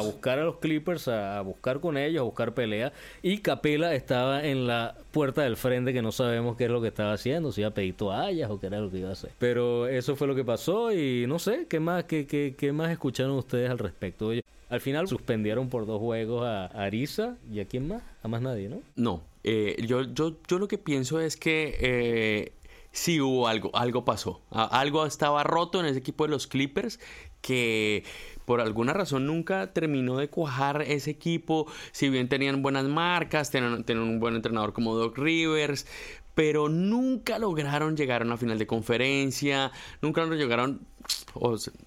buscar 0.00 0.38
a 0.38 0.44
los 0.44 0.56
Clippers, 0.58 1.08
a, 1.08 1.40
buscar 1.40 1.80
con 1.80 1.96
ellos, 1.96 2.20
a 2.20 2.24
buscar 2.24 2.54
pelea. 2.54 2.92
Y 3.22 3.38
Capela 3.38 3.94
estaba 3.94 4.44
en 4.44 4.68
la 4.68 4.96
puerta 5.10 5.42
del 5.42 5.56
frente 5.56 5.92
que 5.92 6.02
no 6.02 6.12
sabemos 6.12 6.56
qué 6.56 6.66
es 6.66 6.70
lo 6.70 6.80
que 6.80 6.88
estaba 6.88 7.12
haciendo, 7.12 7.50
si 7.50 7.62
iba 7.62 7.70
a 7.70 7.74
pedir 7.74 7.96
toallas 7.96 8.50
o 8.50 8.60
qué 8.60 8.68
era 8.68 8.78
lo 8.78 8.90
que 8.90 8.98
iba 8.98 9.08
a 9.08 9.12
hacer. 9.12 9.30
Pero 9.38 9.88
eso 9.88 10.14
fue 10.14 10.28
lo 10.28 10.36
que 10.36 10.44
pasó 10.44 10.92
y 10.92 11.26
no 11.26 11.40
sé, 11.40 11.66
¿qué 11.68 11.80
más, 11.80 12.04
qué, 12.04 12.26
qué, 12.26 12.54
qué 12.56 12.72
más 12.72 12.92
escucharon 12.92 13.32
ustedes 13.32 13.68
al 13.68 13.78
respecto? 13.78 14.30
Al 14.70 14.80
final 14.80 15.08
suspendieron 15.08 15.68
por 15.68 15.86
dos 15.86 16.00
juegos 16.00 16.44
a 16.44 16.66
Arisa 16.66 17.36
y 17.52 17.60
a 17.60 17.64
quién 17.64 17.88
más, 17.88 18.02
a 18.22 18.28
más 18.28 18.42
nadie, 18.42 18.68
¿no? 18.68 18.80
No, 18.96 19.22
Eh, 19.44 19.76
yo, 19.86 20.02
yo, 20.02 20.38
yo 20.48 20.58
lo 20.58 20.68
que 20.68 20.78
pienso 20.78 21.20
es 21.20 21.36
que 21.36 21.76
eh, 21.80 22.52
sí 22.92 23.20
hubo 23.20 23.46
algo, 23.46 23.70
algo 23.74 24.04
pasó. 24.04 24.42
algo 24.50 25.04
estaba 25.06 25.44
roto 25.44 25.80
en 25.80 25.86
ese 25.86 25.98
equipo 25.98 26.24
de 26.24 26.30
los 26.30 26.46
Clippers 26.46 26.98
que 27.42 28.04
por 28.46 28.62
alguna 28.62 28.94
razón 28.94 29.26
nunca 29.26 29.72
terminó 29.72 30.16
de 30.16 30.28
cuajar 30.28 30.82
ese 30.82 31.10
equipo. 31.10 31.66
Si 31.92 32.08
bien 32.08 32.28
tenían 32.28 32.62
buenas 32.62 32.84
marcas, 32.84 33.50
tenían, 33.50 33.84
tenían 33.84 34.08
un 34.08 34.18
buen 34.18 34.34
entrenador 34.34 34.72
como 34.72 34.94
Doc 34.94 35.18
Rivers, 35.18 35.86
pero 36.34 36.68
nunca 36.68 37.38
lograron 37.38 37.96
llegar 37.96 38.22
a 38.22 38.24
una 38.24 38.36
final 38.36 38.58
de 38.58 38.66
conferencia, 38.66 39.72
nunca 40.02 40.24
llegaron 40.26 40.86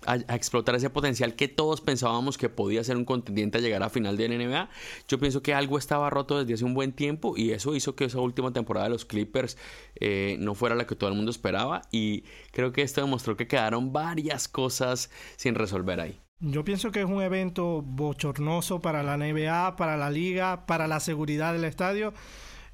a, 0.05 0.35
explotar 0.35 0.75
ese 0.75 0.89
potencial 0.89 1.35
que 1.35 1.47
todos 1.47 1.81
pensábamos 1.81 2.37
que 2.37 2.49
podía 2.49 2.83
ser 2.83 2.97
un 2.97 3.05
contendiente 3.05 3.57
a 3.57 3.61
llegar 3.61 3.83
a 3.83 3.89
final 3.89 4.17
de 4.17 4.29
NBA. 4.29 4.69
Yo 5.07 5.19
pienso 5.19 5.41
que 5.41 5.53
algo 5.53 5.77
estaba 5.77 6.09
roto 6.09 6.39
desde 6.39 6.53
hace 6.53 6.65
un 6.65 6.73
buen 6.73 6.93
tiempo 6.93 7.35
y 7.35 7.51
eso 7.51 7.75
hizo 7.75 7.95
que 7.95 8.05
esa 8.05 8.19
última 8.19 8.51
temporada 8.53 8.85
de 8.85 8.91
los 8.91 9.05
Clippers 9.05 9.57
eh, 9.99 10.37
no 10.39 10.55
fuera 10.55 10.75
la 10.75 10.87
que 10.87 10.95
todo 10.95 11.09
el 11.09 11.15
mundo 11.15 11.31
esperaba 11.31 11.81
y 11.91 12.23
creo 12.51 12.71
que 12.71 12.81
esto 12.81 13.01
demostró 13.01 13.35
que 13.37 13.47
quedaron 13.47 13.93
varias 13.93 14.47
cosas 14.47 15.09
sin 15.35 15.55
resolver 15.55 15.99
ahí. 15.99 16.19
Yo 16.39 16.63
pienso 16.63 16.91
que 16.91 16.99
es 16.99 17.07
un 17.07 17.23
evento 17.23 17.81
bochornoso 17.81 18.79
para 18.79 19.01
la 19.01 19.17
NBA, 19.17 19.75
para 19.75 19.97
la 19.97 20.11
liga, 20.11 20.67
para 20.67 20.87
la 20.87 20.99
seguridad 20.99 21.53
del 21.53 21.63
estadio 21.63 22.13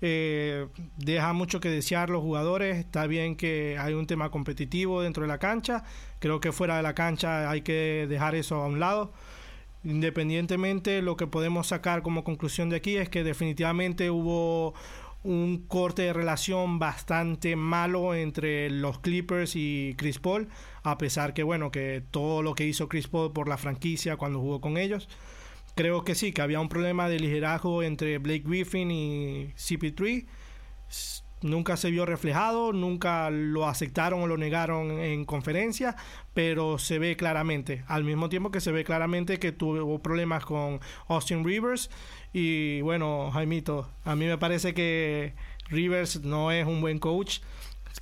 eh, 0.05 0.67
deja 0.97 1.31
mucho 1.31 1.61
que 1.61 1.69
desear 1.69 2.09
los 2.09 2.21
jugadores. 2.21 2.75
Está 2.75 3.07
bien 3.07 3.37
que 3.37 3.77
hay 3.79 3.93
un 3.93 4.05
tema 4.05 4.31
competitivo 4.31 5.01
dentro 5.01 5.21
de 5.23 5.29
la 5.29 5.37
cancha. 5.37 5.85
Creo 6.19 6.41
que 6.41 6.51
fuera 6.51 6.75
de 6.75 6.83
la 6.83 6.93
cancha 6.93 7.49
hay 7.49 7.61
que 7.61 8.05
dejar 8.09 8.35
eso 8.35 8.55
a 8.55 8.67
un 8.67 8.81
lado. 8.81 9.13
Independientemente, 9.85 11.01
lo 11.01 11.15
que 11.15 11.25
podemos 11.25 11.67
sacar 11.67 12.01
como 12.01 12.25
conclusión 12.25 12.69
de 12.69 12.75
aquí 12.75 12.97
es 12.97 13.07
que 13.07 13.23
definitivamente 13.23 14.11
hubo 14.11 14.73
un 15.23 15.65
corte 15.69 16.01
de 16.01 16.11
relación 16.11 16.79
bastante 16.79 17.55
malo 17.55 18.13
entre 18.13 18.69
los 18.69 18.99
Clippers 18.99 19.55
y 19.55 19.95
Chris 19.97 20.19
Paul, 20.19 20.49
a 20.83 20.97
pesar 20.97 21.33
que 21.33 21.43
bueno, 21.43 21.71
que 21.71 22.03
todo 22.11 22.43
lo 22.43 22.55
que 22.55 22.65
hizo 22.65 22.89
Chris 22.89 23.07
Paul 23.07 23.31
por 23.31 23.47
la 23.47 23.55
franquicia 23.55 24.17
cuando 24.17 24.41
jugó 24.41 24.59
con 24.59 24.77
ellos 24.77 25.07
creo 25.75 26.03
que 26.03 26.15
sí, 26.15 26.31
que 26.31 26.41
había 26.41 26.59
un 26.59 26.69
problema 26.69 27.09
de 27.09 27.19
liderazgo 27.19 27.83
entre 27.83 28.17
Blake 28.17 28.43
Griffin 28.45 28.91
y 28.91 29.47
CP3. 29.57 30.25
Nunca 31.41 31.75
se 31.75 31.91
vio 31.91 32.05
reflejado, 32.05 32.71
nunca 32.71 33.29
lo 33.29 33.67
aceptaron 33.67 34.21
o 34.21 34.27
lo 34.27 34.37
negaron 34.37 34.91
en 34.91 35.25
conferencia, 35.25 35.97
pero 36.33 36.77
se 36.77 36.99
ve 36.99 37.17
claramente, 37.17 37.83
al 37.87 38.05
mismo 38.05 38.29
tiempo 38.29 38.49
que 38.49 38.61
se 38.61 38.71
ve 38.71 38.85
claramente 38.85 39.39
que 39.39 39.51
tuvo 39.51 39.99
problemas 39.99 40.45
con 40.45 40.79
Austin 41.09 41.43
Rivers. 41.43 41.89
Y 42.31 42.79
bueno, 42.81 43.29
Jaimito, 43.33 43.89
a 44.05 44.15
mí 44.15 44.25
me 44.25 44.37
parece 44.37 44.73
que 44.73 45.33
Rivers 45.69 46.21
no 46.21 46.51
es 46.51 46.65
un 46.65 46.79
buen 46.79 46.99
coach 46.99 47.39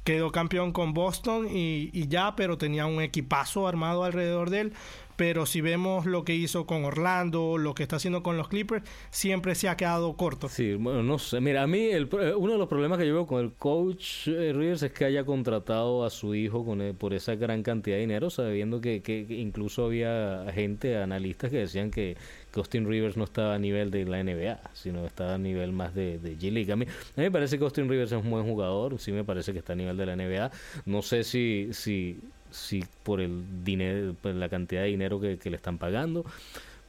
quedó 0.04 0.32
campeón 0.32 0.72
con 0.72 0.94
Boston 0.94 1.48
y, 1.52 1.90
y, 1.94 2.08
ya, 2.08 2.36
pero 2.36 2.58
tenía 2.58 2.86
un 2.86 3.02
equipazo 3.02 3.68
armado 3.68 4.04
alrededor 4.04 4.50
de 4.50 4.62
él 4.62 4.74
pero 5.22 5.46
si 5.46 5.62
vemos 5.62 6.08
lo 6.08 6.26
que 6.26 6.34
hizo 6.34 6.66
con 6.66 6.84
Orlando, 6.84 7.60
lo 7.60 7.76
que 7.76 7.84
está 7.84 7.98
haciendo 7.98 8.24
con 8.24 8.38
los 8.38 8.48
Clippers, 8.48 8.84
siempre 9.12 9.54
se 9.54 9.70
ha 9.70 9.78
quedado 9.78 10.18
corto. 10.18 10.50
Sí, 10.50 10.74
bueno, 10.74 11.04
no 11.04 11.20
sé. 11.20 11.40
Mira, 11.42 11.62
a 11.62 11.68
mí 11.68 11.90
el, 11.92 12.10
eh, 12.20 12.34
uno 12.36 12.54
de 12.54 12.58
los 12.58 12.68
problemas 12.68 12.98
que 12.98 13.06
yo 13.06 13.14
veo 13.14 13.28
con 13.28 13.40
el 13.40 13.54
coach 13.54 14.28
eh, 14.28 14.52
Rivers 14.52 14.82
es 14.82 14.92
que 14.92 15.06
haya 15.06 15.24
contratado 15.24 16.06
a 16.06 16.10
su 16.10 16.34
hijo 16.34 16.66
con 16.66 16.96
por 16.98 17.14
esa 17.14 17.36
gran 17.36 17.62
cantidad 17.62 17.98
de 17.98 18.02
dinero, 18.02 18.32
sabiendo 18.32 18.82
que, 18.82 19.04
que, 19.04 19.28
incluso 19.30 19.86
había 19.86 20.44
gente, 20.56 20.98
analistas 20.98 21.52
que 21.52 21.58
decían 21.58 21.92
que, 21.92 22.18
Austin 22.56 22.88
Rivers 22.88 23.16
no 23.16 23.24
estaba 23.24 23.54
a 23.54 23.60
nivel 23.60 23.92
de 23.92 24.04
la 24.06 24.24
NBA, 24.24 24.60
sino 24.74 25.06
estaba 25.06 25.36
a 25.36 25.38
nivel 25.38 25.72
más 25.72 25.94
de, 25.94 26.18
de 26.18 26.36
G-League. 26.36 26.72
A 26.74 26.76
mí, 26.76 26.86
a 26.86 27.22
mí 27.22 27.24
me 27.24 27.32
parece 27.32 27.60
que 27.60 27.64
Austin 27.64 27.88
Rivers 27.88 28.12
es 28.12 28.22
un 28.22 28.30
buen 28.30 28.44
jugador, 28.44 29.00
sí 29.00 29.12
me 29.12 29.24
parece 29.24 29.54
que 29.54 29.60
está 29.60 29.74
a 29.74 29.76
nivel 29.76 29.96
de 29.98 30.06
la 30.08 30.16
NBA. 30.16 30.52
No 30.86 31.04
sé 31.04 31.24
si, 31.24 31.70
si 31.72 32.20
si 32.52 32.84
por 33.04 33.22
el 33.22 33.64
dinero, 33.64 34.16
por 34.22 34.34
la 34.36 34.50
cantidad 34.50 34.82
de 34.82 34.90
dinero 34.90 35.20
que, 35.20 35.38
le 35.44 35.56
están 35.56 35.78
pagando. 35.78 36.26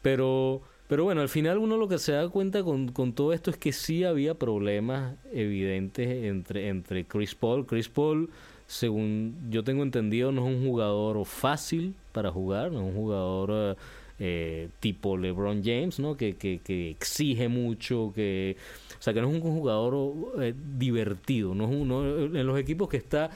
Pero, 0.03 0.61
pero 0.89 1.05
bueno, 1.05 1.21
al 1.21 1.29
final 1.29 1.59
uno 1.59 1.77
lo 1.77 1.89
que 1.89 1.99
se 1.99 2.13
da 2.13 2.29
cuenta 2.29 2.63
con, 2.63 2.89
con 2.89 3.13
todo 3.13 3.33
esto 3.33 3.51
es 3.51 3.57
que 3.57 3.73
sí 3.73 4.05
había 4.05 4.35
problemas 4.35 5.15
evidentes 5.33 6.09
entre, 6.25 6.69
entre 6.69 7.05
Chris 7.05 7.35
Paul. 7.35 7.67
Chris 7.67 7.89
Paul, 7.89 8.29
según 8.67 9.37
yo 9.51 9.65
tengo 9.65 9.83
entendido, 9.83 10.33
no 10.33 10.47
es 10.47 10.55
un 10.55 10.67
jugador 10.67 11.25
fácil 11.25 11.95
para 12.13 12.31
jugar, 12.31 12.73
no 12.73 12.81
es 12.81 12.87
un 12.87 12.95
jugador... 12.95 13.77
Eh, 14.25 14.69
tipo 14.79 15.17
LeBron 15.17 15.65
James, 15.65 15.99
¿no? 15.99 16.17
Que, 16.17 16.37
que, 16.37 16.61
que, 16.63 16.91
exige 16.91 17.49
mucho, 17.49 18.13
que, 18.15 18.57
o 18.97 19.03
sea, 19.03 19.13
que 19.13 19.21
no 19.21 19.29
es 19.29 19.35
un 19.35 19.41
jugador 19.41 20.41
eh, 20.41 20.55
divertido, 20.79 21.57
no 21.57 21.65
es 21.65 21.71
uno 21.73 22.19
en 22.27 22.47
los 22.47 22.57
equipos 22.57 22.89
que 22.89 22.99
está 22.99 23.31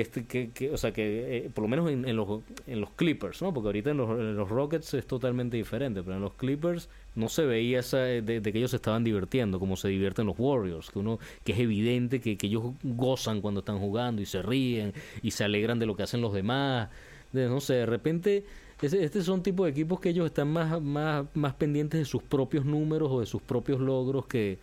este, 0.00 0.24
que, 0.24 0.50
que, 0.50 0.70
o 0.70 0.76
sea, 0.76 0.92
que 0.92 1.36
eh, 1.36 1.50
por 1.52 1.62
lo 1.62 1.68
menos 1.68 1.90
en, 1.90 2.06
en, 2.06 2.16
los, 2.16 2.40
en 2.66 2.80
los 2.80 2.90
Clippers, 2.90 3.42
¿no? 3.42 3.52
Porque 3.52 3.68
ahorita 3.68 3.90
en 3.90 3.96
los, 3.96 4.18
los, 4.18 4.48
Rockets 4.48 4.94
es 4.94 5.06
totalmente 5.06 5.56
diferente, 5.56 6.02
pero 6.02 6.16
en 6.16 6.22
los 6.22 6.34
Clippers 6.34 6.88
no 7.14 7.28
se 7.28 7.44
veía 7.44 7.80
esa 7.80 7.98
de, 7.98 8.22
de, 8.22 8.52
que 8.52 8.58
ellos 8.58 8.70
se 8.70 8.76
estaban 8.76 9.04
divirtiendo, 9.04 9.58
como 9.58 9.76
se 9.76 9.88
divierten 9.88 10.26
los 10.26 10.36
Warriors, 10.38 10.90
que 10.90 10.98
uno 10.98 11.18
que 11.44 11.52
es 11.52 11.58
evidente 11.58 12.20
que, 12.20 12.36
que 12.36 12.46
ellos 12.46 12.64
gozan 12.82 13.40
cuando 13.40 13.60
están 13.60 13.78
jugando 13.78 14.22
y 14.22 14.26
se 14.26 14.42
ríen 14.42 14.92
y 15.22 15.30
se 15.30 15.44
alegran 15.44 15.78
de 15.78 15.86
lo 15.86 15.96
que 15.96 16.02
hacen 16.02 16.20
los 16.20 16.32
demás. 16.32 16.88
De, 17.32 17.48
no 17.48 17.60
sé, 17.60 17.74
de 17.74 17.86
repente 17.86 18.44
este 18.82 19.22
son 19.22 19.42
tipo 19.42 19.64
de 19.64 19.70
equipos 19.70 20.00
que 20.00 20.08
ellos 20.08 20.26
están 20.26 20.48
más, 20.52 20.80
más, 20.80 21.26
más 21.34 21.54
pendientes 21.54 22.00
de 22.00 22.04
sus 22.04 22.22
propios 22.22 22.64
números 22.64 23.10
o 23.12 23.20
de 23.20 23.26
sus 23.26 23.42
propios 23.42 23.80
logros 23.80 24.26
que, 24.26 24.58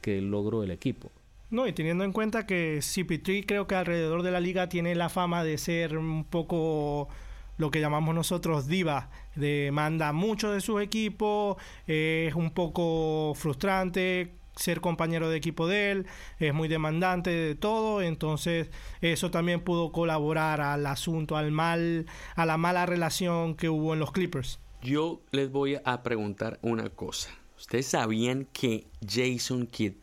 que 0.00 0.18
el 0.18 0.30
logro 0.30 0.60
del 0.60 0.70
equipo. 0.70 1.10
No, 1.52 1.66
y 1.66 1.74
teniendo 1.74 2.04
en 2.04 2.12
cuenta 2.12 2.46
que 2.46 2.78
CP3 2.78 3.44
creo 3.46 3.66
que 3.66 3.74
alrededor 3.74 4.22
de 4.22 4.30
la 4.30 4.40
liga 4.40 4.70
tiene 4.70 4.94
la 4.94 5.10
fama 5.10 5.44
de 5.44 5.58
ser 5.58 5.98
un 5.98 6.24
poco 6.24 7.10
lo 7.58 7.70
que 7.70 7.78
llamamos 7.78 8.14
nosotros 8.14 8.68
diva, 8.68 9.10
demanda 9.36 10.14
mucho 10.14 10.50
de 10.50 10.62
su 10.62 10.80
equipo, 10.80 11.58
es 11.86 12.34
un 12.34 12.52
poco 12.52 13.34
frustrante 13.36 14.32
ser 14.56 14.80
compañero 14.80 15.28
de 15.28 15.36
equipo 15.36 15.66
de 15.66 15.90
él, 15.90 16.06
es 16.38 16.54
muy 16.54 16.68
demandante 16.68 17.28
de 17.28 17.54
todo, 17.54 18.00
entonces 18.00 18.70
eso 19.02 19.30
también 19.30 19.60
pudo 19.60 19.92
colaborar 19.92 20.62
al 20.62 20.86
asunto, 20.86 21.36
al 21.36 21.52
mal, 21.52 22.06
a 22.34 22.46
la 22.46 22.56
mala 22.56 22.86
relación 22.86 23.56
que 23.56 23.68
hubo 23.68 23.92
en 23.92 24.00
los 24.00 24.12
Clippers. 24.12 24.58
Yo 24.80 25.20
les 25.32 25.52
voy 25.52 25.78
a 25.84 26.02
preguntar 26.02 26.58
una 26.62 26.88
cosa. 26.88 27.28
¿Ustedes 27.58 27.88
sabían 27.88 28.46
que 28.54 28.86
Jason 29.06 29.66
Kidd 29.66 29.96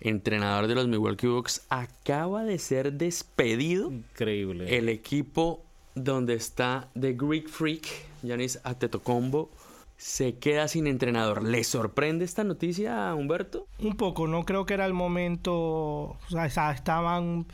entrenador 0.00 0.66
de 0.66 0.74
los 0.74 0.88
Milwaukee 0.88 1.26
Bucks, 1.26 1.66
acaba 1.68 2.44
de 2.44 2.58
ser 2.58 2.92
despedido. 2.92 3.90
Increíble. 3.90 4.76
El 4.76 4.88
equipo 4.88 5.62
donde 5.94 6.34
está 6.34 6.88
The 6.98 7.14
Greek 7.14 7.48
Freak, 7.48 7.86
Yanis 8.22 8.60
Atetokounmpo, 8.64 9.50
se 9.96 10.36
queda 10.38 10.68
sin 10.68 10.86
entrenador. 10.86 11.42
¿Le 11.42 11.64
sorprende 11.64 12.24
esta 12.24 12.44
noticia 12.44 13.08
a 13.08 13.14
Humberto? 13.14 13.66
Un 13.78 13.96
poco, 13.96 14.26
no 14.26 14.44
creo 14.44 14.66
que 14.66 14.74
era 14.74 14.86
el 14.86 14.92
momento, 14.92 15.54
o 15.54 16.18
sea, 16.28 16.46
estaban 16.46 17.46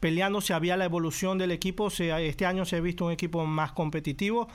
peleando 0.00 0.40
si 0.40 0.52
había 0.52 0.76
la 0.76 0.84
evolución 0.84 1.38
del 1.38 1.52
equipo, 1.52 1.88
este 1.88 2.46
año 2.46 2.64
se 2.64 2.76
ha 2.76 2.80
visto 2.80 3.06
un 3.06 3.12
equipo 3.12 3.44
más 3.46 3.72
competitivo 3.72 4.48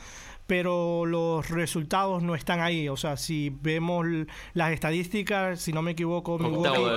pero 0.52 1.06
los 1.06 1.50
resultados 1.50 2.24
no 2.24 2.36
están 2.36 2.60
ahí. 2.60 2.90
O 2.90 2.98
sea, 2.98 3.16
si 3.16 3.56
vemos 3.62 4.06
las 4.54 4.74
estadísticas, 4.74 5.62
si 5.62 5.72
no 5.72 5.82
me 5.82 5.92
equivoco, 5.92 6.38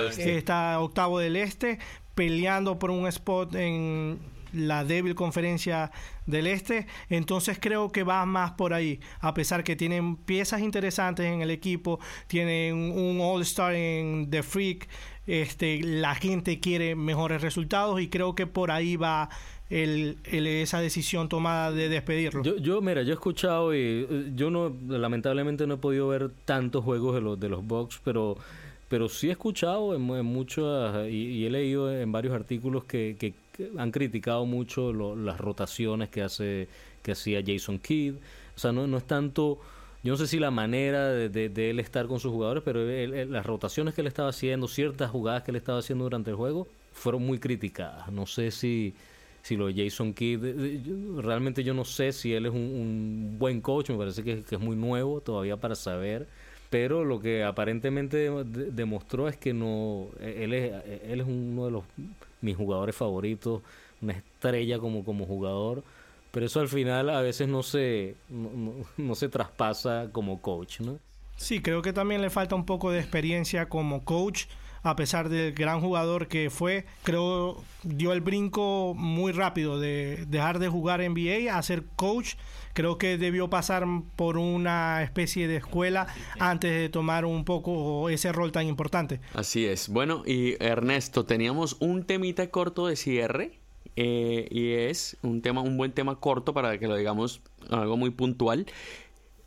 este. 0.09 0.37
está 0.37 0.77
octavo 0.81 1.19
del 1.19 1.37
este, 1.37 1.79
peleando 2.15 2.77
por 2.77 2.91
un 2.91 3.07
spot 3.07 3.55
en 3.55 4.19
la 4.55 4.83
débil 4.83 5.15
conferencia 5.15 5.91
del 6.25 6.47
este, 6.47 6.87
entonces 7.09 7.57
creo 7.59 7.91
que 7.91 8.03
va 8.03 8.25
más 8.25 8.51
por 8.51 8.73
ahí, 8.73 8.99
a 9.19 9.33
pesar 9.33 9.63
que 9.63 9.75
tienen 9.75 10.15
piezas 10.15 10.61
interesantes 10.61 11.25
en 11.25 11.41
el 11.41 11.51
equipo, 11.51 11.99
tienen 12.27 12.75
un 12.75 13.19
All-Star 13.21 13.73
en 13.73 14.29
The 14.29 14.43
Freak, 14.43 14.87
este, 15.27 15.81
la 15.81 16.15
gente 16.15 16.59
quiere 16.59 16.95
mejores 16.95 17.41
resultados 17.41 17.99
y 17.99 18.09
creo 18.09 18.35
que 18.35 18.47
por 18.47 18.71
ahí 18.71 18.95
va 18.95 19.29
el, 19.69 20.17
esa 20.25 20.79
decisión 20.79 21.29
tomada 21.29 21.71
de 21.71 21.89
despedirlo. 21.89 22.43
Yo, 22.43 22.57
yo, 22.57 22.81
mira, 22.81 23.01
yo 23.01 23.11
he 23.11 23.13
escuchado 23.13 23.73
y 23.73 23.79
eh, 24.09 24.31
yo 24.35 24.51
no, 24.51 24.75
lamentablemente 24.87 25.65
no 25.65 25.75
he 25.75 25.77
podido 25.77 26.07
ver 26.07 26.29
tantos 26.45 26.83
juegos 26.83 27.15
de 27.15 27.21
los, 27.21 27.39
de 27.39 27.49
los 27.49 27.65
Bucks, 27.65 27.99
pero, 28.03 28.37
pero 28.89 29.09
sí 29.09 29.29
he 29.29 29.31
escuchado 29.31 29.95
en, 29.95 30.01
muchos 30.01 31.09
y, 31.09 31.45
he 31.45 31.49
leído 31.49 31.91
en 31.91 32.11
varios 32.11 32.33
artículos 32.33 32.83
que, 32.83 33.33
han 33.77 33.91
criticado 33.91 34.45
mucho 34.45 34.91
las 35.15 35.39
rotaciones 35.39 36.09
que 36.09 36.21
hace 36.21 36.67
que 37.01 37.13
hacía 37.13 37.41
Jason 37.45 37.79
Kidd. 37.79 38.15
O 38.55 38.59
sea, 38.59 38.71
no, 38.71 38.85
no 38.85 38.97
es 38.97 39.05
tanto 39.05 39.59
yo 40.05 40.11
no 40.11 40.17
sé 40.17 40.27
si 40.27 40.37
la 40.37 40.51
manera 40.51 41.09
de, 41.09 41.29
de, 41.49 41.69
él 41.71 41.79
estar 41.79 42.05
con 42.05 42.19
sus 42.19 42.31
jugadores, 42.31 42.61
pero 42.63 42.85
las 43.25 43.43
rotaciones 43.43 43.95
que 43.95 44.01
él 44.01 44.07
estaba 44.07 44.29
haciendo, 44.29 44.67
ciertas 44.67 45.09
jugadas 45.09 45.41
que 45.41 45.49
él 45.49 45.57
estaba 45.57 45.79
haciendo 45.79 46.03
durante 46.03 46.29
el 46.29 46.35
juego, 46.35 46.67
fueron 46.93 47.25
muy 47.25 47.39
criticadas. 47.39 48.11
No 48.11 48.27
sé 48.27 48.51
si, 48.51 48.93
si 49.41 49.55
lo 49.55 49.65
de 49.65 49.83
Jason 49.83 50.13
Kidd, 50.13 50.43
realmente 51.17 51.63
yo 51.63 51.73
no 51.73 51.85
sé 51.85 52.11
si 52.11 52.35
él 52.35 52.45
es 52.45 52.53
un, 52.53 53.37
buen 53.39 53.61
coach, 53.61 53.89
me 53.89 53.97
parece 53.97 54.23
que, 54.23 54.43
es 54.47 54.59
muy 54.59 54.75
nuevo 54.75 55.21
todavía 55.21 55.57
para 55.57 55.73
saber, 55.73 56.27
pero 56.75 57.05
lo 57.05 57.21
que 57.21 57.41
aparentemente 57.41 58.29
demostró 58.43 59.29
es 59.29 59.37
que 59.37 59.53
no 59.53 60.09
él 60.19 60.53
es 60.53 60.73
él 61.05 61.21
es 61.21 61.25
uno 61.25 61.63
de 61.63 61.71
los 61.71 61.85
mis 62.41 62.57
jugadores 62.57 62.93
favoritos 62.93 63.61
una 64.01 64.11
estrella 64.11 64.77
como 64.77 65.05
como 65.05 65.25
jugador 65.25 65.85
pero 66.31 66.45
eso 66.45 66.59
al 66.59 66.67
final 66.67 67.09
a 67.09 67.21
veces 67.21 67.47
no 67.47 67.63
se 67.63 68.15
no, 68.27 69.15
se 69.15 69.29
traspasa 69.29 70.09
como 70.11 70.41
coach 70.41 70.81
no 70.81 70.99
sí 71.37 71.61
creo 71.61 71.81
que 71.81 71.93
también 71.93 72.21
le 72.21 72.29
falta 72.29 72.55
un 72.55 72.65
poco 72.65 72.91
de 72.91 72.99
experiencia 72.99 73.69
como 73.69 74.03
coach 74.03 74.47
a 74.85 74.95
pesar 74.95 75.29
del 75.29 75.53
gran 75.53 75.81
jugador 75.81 76.27
que 76.27 76.51
fue, 76.51 76.85
creo 77.01 77.63
dio 77.81 78.13
el 78.13 78.21
brinco 78.21 78.93
muy 78.95 79.31
rápido 79.31 79.79
de 79.79 80.25
dejar 80.27 80.59
de 80.59 80.69
jugar 80.69 81.01
NBA 81.01 81.57
a 81.57 81.61
ser 81.63 81.83
coach. 81.95 82.35
Creo 82.73 82.99
que 82.99 83.17
debió 83.17 83.49
pasar 83.49 83.85
por 84.15 84.37
una 84.37 85.01
especie 85.01 85.47
de 85.47 85.55
escuela 85.55 86.05
antes 86.39 86.71
de 86.71 86.89
tomar 86.89 87.25
un 87.25 87.45
poco 87.45 88.09
ese 88.09 88.31
rol 88.31 88.51
tan 88.51 88.67
importante. 88.67 89.21
Así 89.33 89.65
es. 89.65 89.89
Bueno, 89.89 90.21
y 90.23 90.61
Ernesto, 90.63 91.25
teníamos 91.25 91.77
un 91.79 92.03
temita 92.03 92.47
corto 92.51 92.85
de 92.85 92.95
cierre. 92.95 93.59
Eh, 93.95 94.47
y 94.51 94.73
es 94.73 95.17
un 95.23 95.41
tema, 95.41 95.61
un 95.61 95.77
buen 95.77 95.93
tema 95.93 96.19
corto 96.19 96.53
para 96.53 96.77
que 96.77 96.87
lo 96.87 96.95
digamos 96.95 97.41
algo 97.71 97.97
muy 97.97 98.11
puntual. 98.11 98.67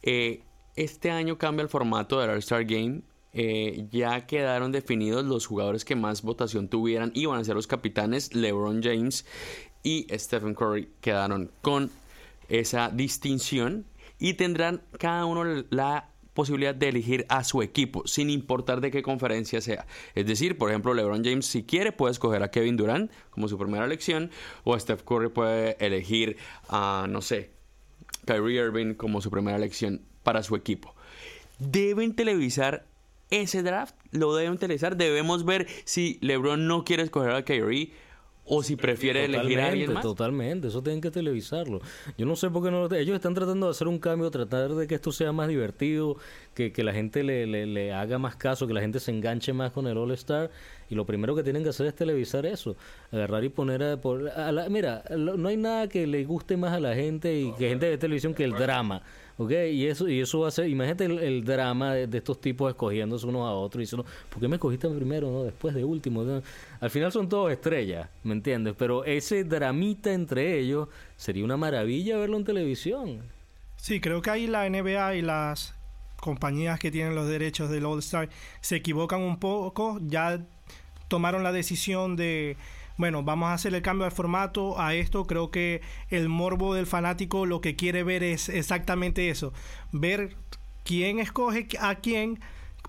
Eh, 0.03 0.43
este 0.75 1.13
año 1.13 1.39
cambia 1.39 1.63
el 1.63 1.69
formato 1.69 2.19
del 2.19 2.31
All-Star 2.31 2.65
Game 2.65 3.03
eh, 3.33 3.87
ya 3.91 4.27
quedaron 4.27 4.73
definidos 4.73 5.25
los 5.25 5.47
jugadores 5.47 5.85
que 5.85 5.97
más 5.97 6.23
votación 6.23 6.69
tuvieran 6.69 7.13
iban 7.15 7.39
a 7.39 7.45
ser 7.45 7.55
los 7.55 7.67
capitanes 7.67 8.35
LeBron 8.35 8.83
James 8.83 9.27
y 9.83 10.07
Stephen 10.13 10.55
Curry 10.55 10.89
quedaron 11.01 11.51
con 11.63 11.91
esa 12.49 12.91
distinción 12.91 13.85
y 14.19 14.35
tendrán 14.35 14.83
cada 14.99 15.25
uno 15.27 15.45
la 15.71 16.09
posibilidad 16.35 16.75
de 16.75 16.89
elegir 16.89 17.27
a 17.29 17.45
su 17.45 17.63
equipo 17.63 18.07
sin 18.07 18.31
importar 18.31 18.81
de 18.81 18.91
qué 18.91 19.03
conferencia 19.03 19.61
sea. 19.61 19.87
Es 20.15 20.27
decir, 20.27 20.57
por 20.57 20.71
ejemplo, 20.71 20.95
LeBron 20.95 21.25
James 21.25 21.47
si 21.47 21.65
quiere 21.65 21.93
puede 21.93 22.13
escoger 22.13 22.43
a 22.43 22.51
Kevin 22.51 22.77
Durant 22.77 23.11
como 23.31 23.49
su 23.49 23.59
primera 23.59 23.85
elección 23.85 24.31
o 24.65 24.79
Stephen 24.79 25.05
Curry 25.05 25.29
puede 25.31 25.77
elegir 25.85 26.37
a 26.69 27.07
no 27.09 27.23
sé, 27.23 27.51
Kyrie 28.25 28.63
Irving 28.63 28.95
como 28.95 29.21
su 29.21 29.31
primera 29.31 29.57
elección 29.57 30.03
para 30.23 30.43
su 30.43 30.55
equipo. 30.55 30.95
Deben 31.59 32.15
televisar 32.15 32.87
ese 33.31 33.63
draft 33.63 33.95
lo 34.11 34.35
deben 34.35 34.53
utilizar. 34.53 34.97
Debemos 34.97 35.45
ver 35.45 35.67
si 35.85 36.19
LeBron 36.23 36.67
no 36.67 36.85
quiere 36.85 37.03
escoger 37.03 37.33
a 37.33 37.45
Kyrie 37.45 37.93
o 38.49 38.63
si 38.63 38.77
prefiere 38.77 39.27
elegir 39.27 39.61
a 39.61 39.69
alguien 39.69 39.93
más. 39.93 40.03
Totalmente, 40.03 40.69
eso 40.69 40.83
tienen 40.83 41.01
que 41.01 41.11
televisarlo. 41.11 41.81
Yo 42.17 42.27
no 42.27 42.35
sé 42.35 42.49
por 42.51 42.65
qué 42.65 42.71
no 42.71 42.87
lo... 42.87 42.95
Ellos 42.95 43.15
están 43.15 43.35
tratando 43.35 43.67
de 43.67 43.73
hacer 43.73 43.87
un 43.89 43.99
cambio, 43.99 44.31
tratar 44.31 44.75
de 44.75 44.87
que 44.87 44.95
esto 44.95 45.13
sea 45.13 45.33
más 45.33 45.49
divertido, 45.49 46.17
que, 46.59 46.73
que 46.73 46.83
la 46.83 46.93
gente 46.93 47.23
le, 47.23 47.47
le, 47.47 47.93
haga 47.93 48.19
más 48.19 48.35
caso, 48.35 48.67
que 48.67 48.75
la 48.75 48.81
gente 48.81 48.99
se 48.99 49.13
enganche 49.13 49.53
más 49.53 49.71
con 49.71 49.87
el 49.87 49.97
All-Star. 49.97 50.51
Y 50.91 50.97
lo 50.97 51.07
primero 51.07 51.37
que 51.37 51.45
tienen 51.45 51.63
que 51.63 51.69
hacer 51.69 51.87
es 51.87 51.95
televisar 51.95 52.45
eso. 52.47 52.77
Agarrar 53.13 53.45
y 53.45 53.49
poner 53.49 53.81
a... 53.85 53.97
Por, 53.97 54.29
mira, 54.69 55.05
no 55.17 55.49
hay 55.49 55.57
nada 55.57 55.89
que 55.89 56.05
le 56.09 56.25
guste 56.25 56.57
más 56.57 56.73
a 56.73 56.81
la 56.81 56.97
gente 56.97 57.33
y 57.33 57.53
que 57.53 57.69
gente 57.69 57.87
de 57.87 57.97
televisión 57.97 58.35
que 58.35 58.43
el 58.43 58.55
drama. 58.55 59.03
¿ok? 59.37 59.53
Y 59.71 59.87
eso, 59.87 60.09
y 60.09 60.19
eso 60.19 60.41
va 60.41 60.49
a 60.49 60.51
ser, 60.51 60.69
imagínate 60.69 61.05
el, 61.05 61.45
drama 61.45 61.95
de, 61.95 62.19
estos 62.19 62.41
tipos 62.41 62.69
escogiéndose 62.71 63.25
unos 63.25 63.47
a 63.47 63.53
otros 63.53 63.81
y 63.81 63.85
diciendo, 63.85 64.05
¿por 64.29 64.41
qué 64.41 64.49
me 64.49 64.57
escogiste 64.57 64.89
primero, 64.89 65.31
no? 65.31 65.45
Después 65.45 65.77
de 65.77 65.85
último. 65.85 66.43
Al 66.81 66.91
final 66.91 67.13
son 67.13 67.29
todos 67.29 67.53
estrellas, 67.53 68.09
¿me 68.25 68.33
entiendes? 68.33 68.75
Pero 68.77 69.05
ese 69.05 69.45
dramita 69.45 70.13
entre 70.13 70.59
ellos 70.59 70.89
sería 71.15 71.45
una 71.45 71.57
maravilla 71.57 72.19
verlo 72.19 72.37
en 72.37 72.45
televisión. 72.45 73.23
Sí, 73.77 74.01
creo 74.01 74.21
que 74.23 74.31
ahí 74.31 74.49
la 74.49 74.69
NBA 74.69 75.15
y 75.15 75.23
las 75.23 75.78
compañías 76.21 76.79
que 76.79 76.91
tienen 76.91 77.15
los 77.15 77.29
derechos 77.29 77.71
del 77.71 77.87
All 77.87 78.01
Star 78.01 78.29
se 78.61 78.77
equivocan 78.77 79.23
un 79.23 79.39
poco, 79.39 79.99
ya 80.03 80.41
tomaron 81.09 81.43
la 81.43 81.53
decisión 81.53 82.17
de 82.17 82.57
bueno, 82.99 83.23
vamos 83.23 83.49
a 83.49 83.55
hacer 83.55 83.75
el 83.75 83.81
cambio 83.81 84.07
de 84.07 84.11
formato 84.11 84.81
a 84.81 84.93
esto. 84.93 85.25
Creo 85.25 85.53
que 85.53 85.83
el 86.11 86.29
morbo 86.29 86.75
del 86.75 86.87
fanático 86.87 87.47
lo 87.47 87.61
que 87.61 87.77
quiere 87.77 88.03
ver 88.03 88.25
es 88.25 88.49
exactamente 88.49 89.31
eso. 89.31 89.53
Ver 89.93 90.37
quién 90.85 91.21
escoge 91.21 91.69
a 91.81 91.95
quién, 91.95 92.41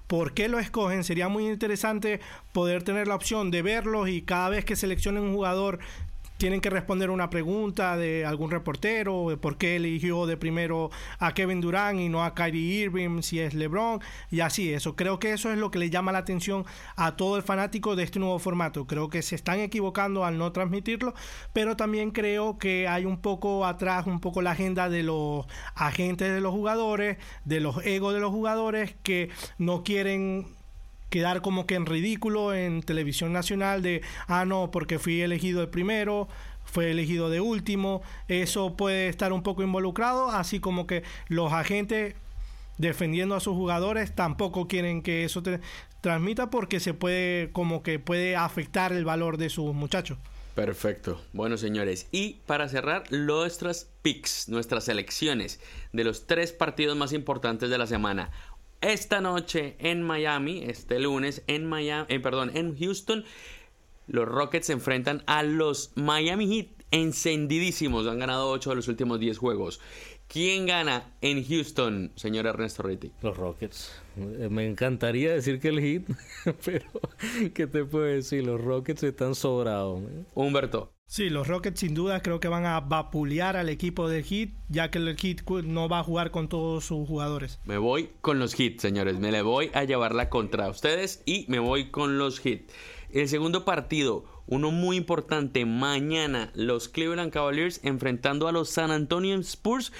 por 0.07 0.33
qué 0.33 0.49
lo 0.49 0.57
escogen. 0.57 1.03
Sería 1.03 1.29
muy 1.29 1.47
interesante 1.47 2.21
poder 2.53 2.81
tener 2.81 3.07
la 3.07 3.13
opción 3.13 3.51
de 3.51 3.61
verlos 3.61 4.09
y 4.09 4.23
cada 4.23 4.49
vez 4.49 4.65
que 4.65 4.75
seleccionen 4.75 5.21
un 5.21 5.35
jugador 5.35 5.77
tienen 6.39 6.61
que 6.61 6.69
responder 6.69 7.09
una 7.09 7.29
pregunta 7.29 7.97
de 7.97 8.25
algún 8.25 8.49
reportero, 8.49 9.29
de 9.29 9.35
por 9.35 9.57
qué 9.57 9.75
eligió 9.75 10.25
de 10.25 10.37
primero 10.37 10.89
a 11.19 11.33
Kevin 11.33 11.59
Durant 11.59 11.99
y 11.99 12.07
no 12.07 12.23
a 12.23 12.33
Kyrie 12.33 12.85
Irving, 12.85 13.21
si 13.21 13.41
es 13.41 13.53
LeBron, 13.53 13.99
y 14.31 14.39
así, 14.39 14.73
eso. 14.73 14.95
Creo 14.95 15.19
que 15.19 15.33
eso 15.33 15.51
es 15.51 15.57
lo 15.57 15.69
que 15.69 15.79
le 15.79 15.89
llama 15.89 16.13
la 16.13 16.19
atención 16.19 16.65
a 16.95 17.17
todo 17.17 17.35
el 17.35 17.43
fanático 17.43 17.97
de 17.97 18.03
este 18.03 18.19
nuevo 18.19 18.39
formato. 18.39 18.87
Creo 18.87 19.09
que 19.09 19.21
se 19.21 19.35
están 19.35 19.59
equivocando 19.59 20.23
al 20.23 20.37
no 20.37 20.53
transmitirlo, 20.53 21.13
pero 21.51 21.75
también 21.75 22.11
creo 22.11 22.57
que 22.57 22.87
hay 22.87 23.03
un 23.03 23.19
poco 23.21 23.65
atrás, 23.65 24.07
un 24.07 24.21
poco 24.21 24.41
la 24.41 24.51
agenda 24.51 24.87
de 24.87 25.03
los 25.03 25.45
agentes 25.75 26.33
de 26.33 26.39
los 26.39 26.53
jugadores, 26.53 27.17
de 27.43 27.59
los 27.59 27.85
egos 27.85 28.13
de 28.13 28.21
los 28.21 28.31
jugadores 28.31 28.95
que 29.03 29.29
no 29.57 29.83
quieren 29.83 30.47
quedar 31.09 31.41
como 31.41 31.65
que 31.65 31.75
en 31.75 31.85
ridículo 31.85 32.53
en 32.53 32.81
televisión 32.81 33.33
nacional 33.33 33.81
de, 33.81 34.01
ah, 34.27 34.45
no, 34.45 34.71
porque 34.71 34.99
fui 34.99 35.21
elegido 35.21 35.61
el 35.61 35.69
primero, 35.69 36.27
fue 36.65 36.91
elegido 36.91 37.29
de 37.29 37.41
último, 37.41 38.01
eso 38.27 38.75
puede 38.75 39.07
estar 39.07 39.33
un 39.33 39.43
poco 39.43 39.63
involucrado, 39.63 40.29
así 40.29 40.59
como 40.59 40.87
que 40.87 41.03
los 41.27 41.51
agentes 41.51 42.15
defendiendo 42.77 43.35
a 43.35 43.39
sus 43.39 43.55
jugadores 43.55 44.15
tampoco 44.15 44.67
quieren 44.67 45.01
que 45.01 45.25
eso 45.25 45.43
te 45.43 45.59
transmita 46.01 46.49
porque 46.49 46.79
se 46.79 46.93
puede 46.93 47.51
como 47.51 47.83
que 47.83 47.99
puede 47.99 48.35
afectar 48.35 48.93
el 48.93 49.05
valor 49.05 49.37
de 49.37 49.49
sus 49.49 49.73
muchachos. 49.73 50.17
Perfecto. 50.55 51.21
Bueno, 51.31 51.57
señores, 51.57 52.07
y 52.11 52.41
para 52.45 52.67
cerrar, 52.67 53.03
nuestras 53.11 53.89
picks, 54.01 54.49
nuestras 54.49 54.89
elecciones 54.89 55.59
de 55.93 56.03
los 56.03 56.27
tres 56.27 56.51
partidos 56.51 56.97
más 56.97 57.13
importantes 57.13 57.69
de 57.69 57.77
la 57.77 57.87
semana. 57.87 58.31
Esta 58.81 59.19
noche 59.19 59.75
en 59.79 60.03
Miami, 60.03 60.63
este 60.65 60.99
lunes 60.99 61.43
en 61.47 61.65
Miami, 61.65 62.05
eh, 62.07 62.19
perdón, 62.19 62.51
en 62.55 62.77
Houston, 62.77 63.25
los 64.07 64.27
Rockets 64.27 64.67
se 64.67 64.73
enfrentan 64.73 65.21
a 65.27 65.43
los 65.43 65.91
Miami 65.95 66.47
Heat 66.47 66.67
encendidísimos. 66.91 68.07
Han 68.07 68.19
ganado 68.19 68.49
8 68.49 68.69
de 68.69 68.75
los 68.77 68.87
últimos 68.87 69.19
10 69.19 69.37
juegos. 69.37 69.81
¿Quién 70.27 70.65
gana 70.65 71.11
en 71.21 71.43
Houston, 71.43 72.11
señor 72.15 72.45
Ernesto 72.45 72.83
Ritti? 72.83 73.11
Los 73.21 73.35
Rockets. 73.35 73.91
Eh, 74.17 74.47
me 74.49 74.65
encantaría 74.65 75.33
decir 75.33 75.59
que 75.59 75.69
el 75.69 75.79
Heat, 75.81 76.03
pero 76.65 76.85
¿qué 77.53 77.67
te 77.67 77.83
puedo 77.83 78.05
decir? 78.05 78.45
Los 78.45 78.61
Rockets 78.61 79.03
están 79.03 79.35
sobrados. 79.35 80.03
Humberto. 80.35 80.93
Sí, 81.09 81.31
los 81.31 81.47
Rockets 81.47 81.79
sin 81.79 81.95
duda 81.95 82.21
creo 82.21 82.39
que 82.39 82.49
van 82.49 82.67
a 82.67 82.79
vapulear 82.81 83.57
al 83.57 83.69
equipo 83.69 84.07
del 84.07 84.23
Heat, 84.23 84.49
ya 84.67 84.91
que 84.91 84.99
el 84.99 85.17
Heat 85.17 85.41
no 85.63 85.89
va 85.89 86.01
a 86.01 86.03
jugar 86.03 86.29
con 86.29 86.49
todos 86.49 86.85
sus 86.85 87.07
jugadores. 87.07 87.59
Me 87.65 87.79
voy 87.79 88.11
con 88.21 88.37
los 88.37 88.53
Heat, 88.53 88.77
señores. 88.77 89.17
Me 89.17 89.31
le 89.31 89.41
voy 89.41 89.71
a 89.73 89.85
llevarla 89.85 90.29
contra 90.29 90.69
ustedes 90.69 91.23
y 91.25 91.45
me 91.47 91.57
voy 91.57 91.89
con 91.89 92.19
los 92.19 92.39
Heat. 92.39 92.61
El 93.11 93.27
segundo 93.27 93.65
partido, 93.65 94.23
uno 94.45 94.69
muy 94.69 94.97
importante, 94.97 95.65
mañana 95.65 96.51
los 96.53 96.89
Cleveland 96.89 97.31
Cavaliers 97.31 97.79
enfrentando 97.83 98.47
a 98.47 98.51
los 98.51 98.69
San 98.69 98.91
Antonio 98.91 99.35
Spurs, 99.39 99.91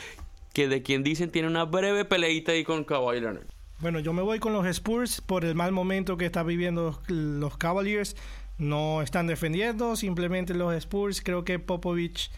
que 0.53 0.67
de 0.67 0.83
quien 0.83 1.01
dicen 1.01 1.31
tiene 1.31 1.47
una 1.47 1.65
breve 1.65 2.05
peleita 2.05 2.51
ahí 2.51 2.63
con 2.63 2.83
Kawhi 2.83 3.19
Leonard. 3.19 3.47
Bueno, 3.79 3.99
yo 3.99 4.13
me 4.13 4.21
voy 4.21 4.37
con 4.37 4.53
los 4.53 4.67
Spurs 4.67 5.21
por 5.21 5.43
el 5.43 5.55
mal 5.55 5.71
momento 5.71 6.17
que 6.17 6.27
están 6.27 6.45
viviendo 6.45 7.01
los 7.07 7.57
Cavaliers 7.57 8.15
no 8.59 9.01
están 9.01 9.25
defendiendo, 9.25 9.95
simplemente 9.95 10.53
los 10.53 10.73
Spurs. 10.75 11.21
Creo 11.21 11.43
que 11.43 11.57
Popovich 11.57 12.29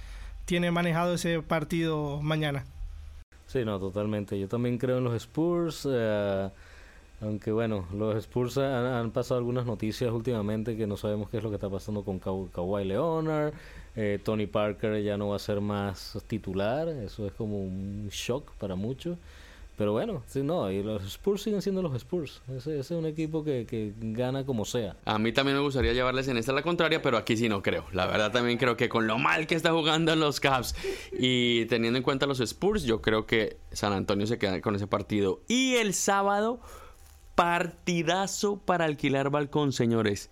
tiene 0.45 0.71
manejado 0.71 1.15
ese 1.15 1.41
partido 1.41 2.21
mañana. 2.21 2.65
Sí, 3.47 3.65
no, 3.65 3.79
totalmente. 3.79 4.39
Yo 4.39 4.47
también 4.47 4.77
creo 4.77 4.99
en 4.99 5.03
los 5.03 5.15
Spurs. 5.15 5.87
Eh, 5.91 6.49
aunque 7.21 7.51
bueno, 7.51 7.85
los 7.93 8.15
Spurs 8.15 8.57
han, 8.57 9.11
pasado 9.11 9.39
algunas 9.39 9.65
noticias 9.65 10.11
últimamente 10.11 10.77
que 10.77 10.87
no 10.87 10.95
sabemos 10.95 11.29
qué 11.29 11.37
es 11.37 11.43
lo 11.43 11.49
que 11.49 11.55
está 11.55 11.69
pasando 11.69 12.03
con 12.03 12.19
Kawhi 12.19 12.85
Leonard. 12.85 13.53
Eh, 13.95 14.19
Tony 14.23 14.47
Parker 14.47 15.03
ya 15.03 15.17
no 15.17 15.29
va 15.29 15.35
a 15.35 15.39
ser 15.39 15.59
más 15.59 16.17
titular. 16.27 16.87
Eso 16.87 17.27
es 17.27 17.33
como 17.33 17.61
un 17.61 18.07
shock 18.09 18.51
para 18.53 18.75
muchos. 18.75 19.17
Pero 19.81 19.93
bueno, 19.93 20.21
sí, 20.27 20.43
no, 20.43 20.69
y 20.69 20.83
los 20.83 21.03
Spurs 21.05 21.41
siguen 21.41 21.59
siendo 21.63 21.81
los 21.81 21.95
Spurs. 21.95 22.43
Ese, 22.55 22.77
es 22.77 22.91
un 22.91 23.07
equipo 23.07 23.43
que, 23.43 23.95
gana 23.97 24.45
como 24.45 24.63
sea. 24.63 24.95
A 25.05 25.17
mí 25.17 25.31
también 25.31 25.57
me 25.57 25.63
gustaría 25.63 25.91
llevarles 25.91 26.27
en 26.27 26.37
esta 26.37 26.53
la 26.53 26.61
contraria, 26.61 27.01
pero 27.01 27.17
aquí 27.17 27.35
sí 27.35 27.49
no 27.49 27.63
creo. 27.63 27.87
La 27.91 28.05
verdad 28.05 28.31
también 28.31 28.59
creo 28.59 28.77
que 28.77 28.89
con 28.89 29.07
lo 29.07 29.17
mal 29.17 29.47
que 29.47 29.55
está 29.55 29.71
jugando 29.71 30.15
los 30.15 30.39
Cavs 30.39 30.75
y 31.13 31.65
teniendo 31.65 31.97
en 31.97 32.03
cuenta 32.03 32.27
los 32.27 32.39
Spurs, 32.41 32.83
yo 32.83 33.01
creo 33.01 33.25
que 33.25 33.57
San 33.71 33.91
Antonio 33.91 34.27
se 34.27 34.37
queda 34.37 34.61
con 34.61 34.75
ese 34.75 34.85
partido. 34.85 35.41
Y 35.47 35.73
el 35.77 35.95
sábado, 35.95 36.61
partidazo 37.33 38.59
para 38.59 38.85
alquilar 38.85 39.31
balcón, 39.31 39.73
señores. 39.73 40.29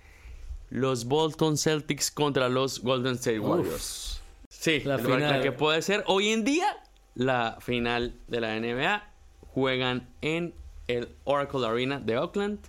Los 0.69 1.05
Bolton 1.05 1.57
Celtics 1.57 2.11
contra 2.11 2.49
los 2.49 2.83
Golden 2.83 3.15
State 3.15 3.39
Warriors. 3.39 4.21
Sí, 4.47 4.81
la, 4.81 4.99
final. 4.99 5.21
la 5.21 5.41
que 5.41 5.51
puede 5.51 5.81
ser 5.81 6.03
hoy 6.05 6.27
en 6.29 6.43
día 6.43 6.67
la 7.15 7.57
final 7.61 8.13
de 8.27 8.41
la 8.41 8.59
NBA 8.59 9.09
juegan 9.53 10.07
en 10.21 10.53
el 10.87 11.09
Oracle 11.23 11.65
Arena 11.65 11.99
de 11.99 12.17
Oakland. 12.17 12.59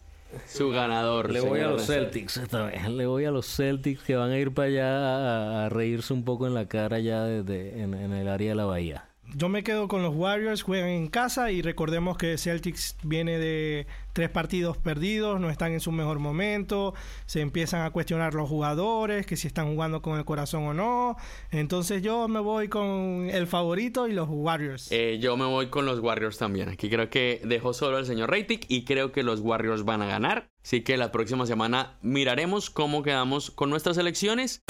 Su 0.47 0.71
ganador. 0.71 1.31
Le 1.33 1.41
voy 1.41 1.61
a 1.61 1.69
los. 1.69 1.87
Celtics 1.87 2.37
esta 2.37 2.67
vez. 2.67 2.89
Le 2.89 3.07
voy 3.07 3.25
a 3.25 3.33
los 3.33 3.47
Celtics 3.47 4.03
que 4.05 4.15
van 4.15 4.31
a 4.31 4.39
ir 4.39 4.55
para 4.55 4.69
allá 4.69 4.87
a, 4.87 5.67
a 5.67 5.69
reírse 5.69 6.13
un 6.13 6.25
poco 6.25 6.47
en 6.47 6.55
la 6.55 6.67
cara 6.67 7.01
ya 7.01 7.25
desde 7.25 7.83
en, 7.83 7.95
en 7.95 8.13
el 8.13 8.29
área 8.29 8.51
de 8.51 8.55
la 8.55 8.65
bahía. 8.65 9.10
Yo 9.35 9.49
me 9.49 9.63
quedo 9.63 9.87
con 9.87 10.03
los 10.03 10.15
Warriors, 10.15 10.63
juegan 10.63 10.89
en 10.89 11.09
casa 11.09 11.53
y 11.53 11.63
recordemos 11.63 12.19
que 12.19 12.37
Celtics 12.37 12.97
viene 13.03 13.39
de 13.39 13.87
tres 14.13 14.29
partidos 14.29 14.77
perdidos, 14.77 15.41
no 15.41 15.51
están 15.51 15.73
en 15.73 15.81
su 15.81 15.93
mejor 15.93 16.19
momento, 16.19 16.95
se 17.27 17.41
empiezan 17.41 17.83
a 17.83 17.91
cuestionar 17.91 18.35
los 18.35 18.49
jugadores, 18.49 19.27
que 19.27 19.37
si 19.37 19.47
están 19.47 19.73
jugando 19.73 20.03
con 20.03 20.19
el 20.19 20.25
corazón 20.25 20.65
o 20.65 20.75
no. 20.75 21.17
Entonces 21.51 22.03
yo 22.03 22.27
me 22.27 22.41
voy 22.41 22.69
con 22.69 23.29
el 23.31 23.47
favorito 23.47 24.09
y 24.09 24.13
los 24.13 24.29
Warriors. 24.29 24.91
Eh, 24.91 25.19
yo 25.21 25.37
me 25.37 25.45
voy 25.45 25.69
con 25.69 25.87
los 25.87 26.01
Warriors 26.01 26.39
también. 26.39 26.69
Aquí 26.69 26.91
creo 26.91 27.09
que 27.09 27.41
dejó 27.45 27.73
solo 27.73 27.99
al 27.99 28.07
señor 28.07 28.31
Reitic 28.31 28.67
y 28.69 28.85
creo 28.85 29.13
que 29.13 29.23
los 29.23 29.41
Warriors 29.41 29.85
van 29.85 30.03
a 30.03 30.07
ganar. 30.07 30.51
Así 30.63 30.83
que 30.83 30.97
la 30.97 31.13
próxima 31.13 31.47
semana 31.47 31.99
miraremos 32.03 32.69
cómo 32.69 33.03
quedamos 33.03 33.51
con 33.51 33.71
nuestras 33.71 33.97
elecciones. 33.97 34.63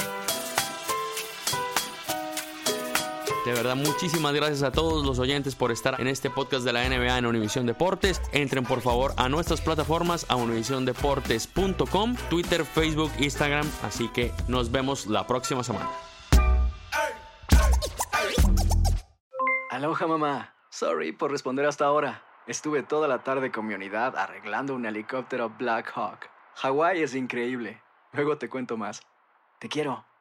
De 3.51 3.57
verdad, 3.57 3.75
muchísimas 3.75 4.33
gracias 4.33 4.63
a 4.63 4.71
todos 4.71 5.05
los 5.05 5.19
oyentes 5.19 5.57
por 5.57 5.73
estar 5.73 6.01
en 6.01 6.07
este 6.07 6.31
podcast 6.31 6.65
de 6.65 6.73
la 6.73 6.89
NBA 6.89 7.19
en 7.19 7.27
Univisión 7.27 7.67
Deportes. 7.67 8.23
Entren 8.31 8.63
por 8.63 8.81
favor 8.81 9.13
a 9.17 9.29
nuestras 9.29 9.61
plataformas, 9.61 10.25
a 10.29 10.37
univisiondeportes.com, 10.37 12.15
Twitter, 12.31 12.65
Facebook, 12.65 13.11
Instagram. 13.19 13.69
Así 13.83 14.07
que 14.11 14.31
nos 14.47 14.71
vemos 14.71 15.09
la 15.09 15.27
próxima 15.27 15.65
semana. 15.65 15.91
Aloha 19.69 20.07
mamá. 20.07 20.55
Sorry 20.71 21.11
por 21.11 21.33
responder 21.33 21.67
hasta 21.67 21.87
ahora. 21.87 22.23
Estuve 22.47 22.85
toda 22.85 23.09
la 23.09 23.25
tarde 23.25 23.51
con 23.51 23.67
mi 23.67 23.75
unidad 23.75 24.17
arreglando 24.17 24.77
un 24.77 24.87
helicóptero 24.87 25.51
Black 25.59 25.91
Hawk. 25.97 26.31
Hawái 26.55 27.03
es 27.03 27.17
increíble. 27.17 27.83
Luego 28.13 28.39
te 28.39 28.49
cuento 28.49 28.77
más. 28.77 29.03
Te 29.59 29.69
quiero. 29.69 30.05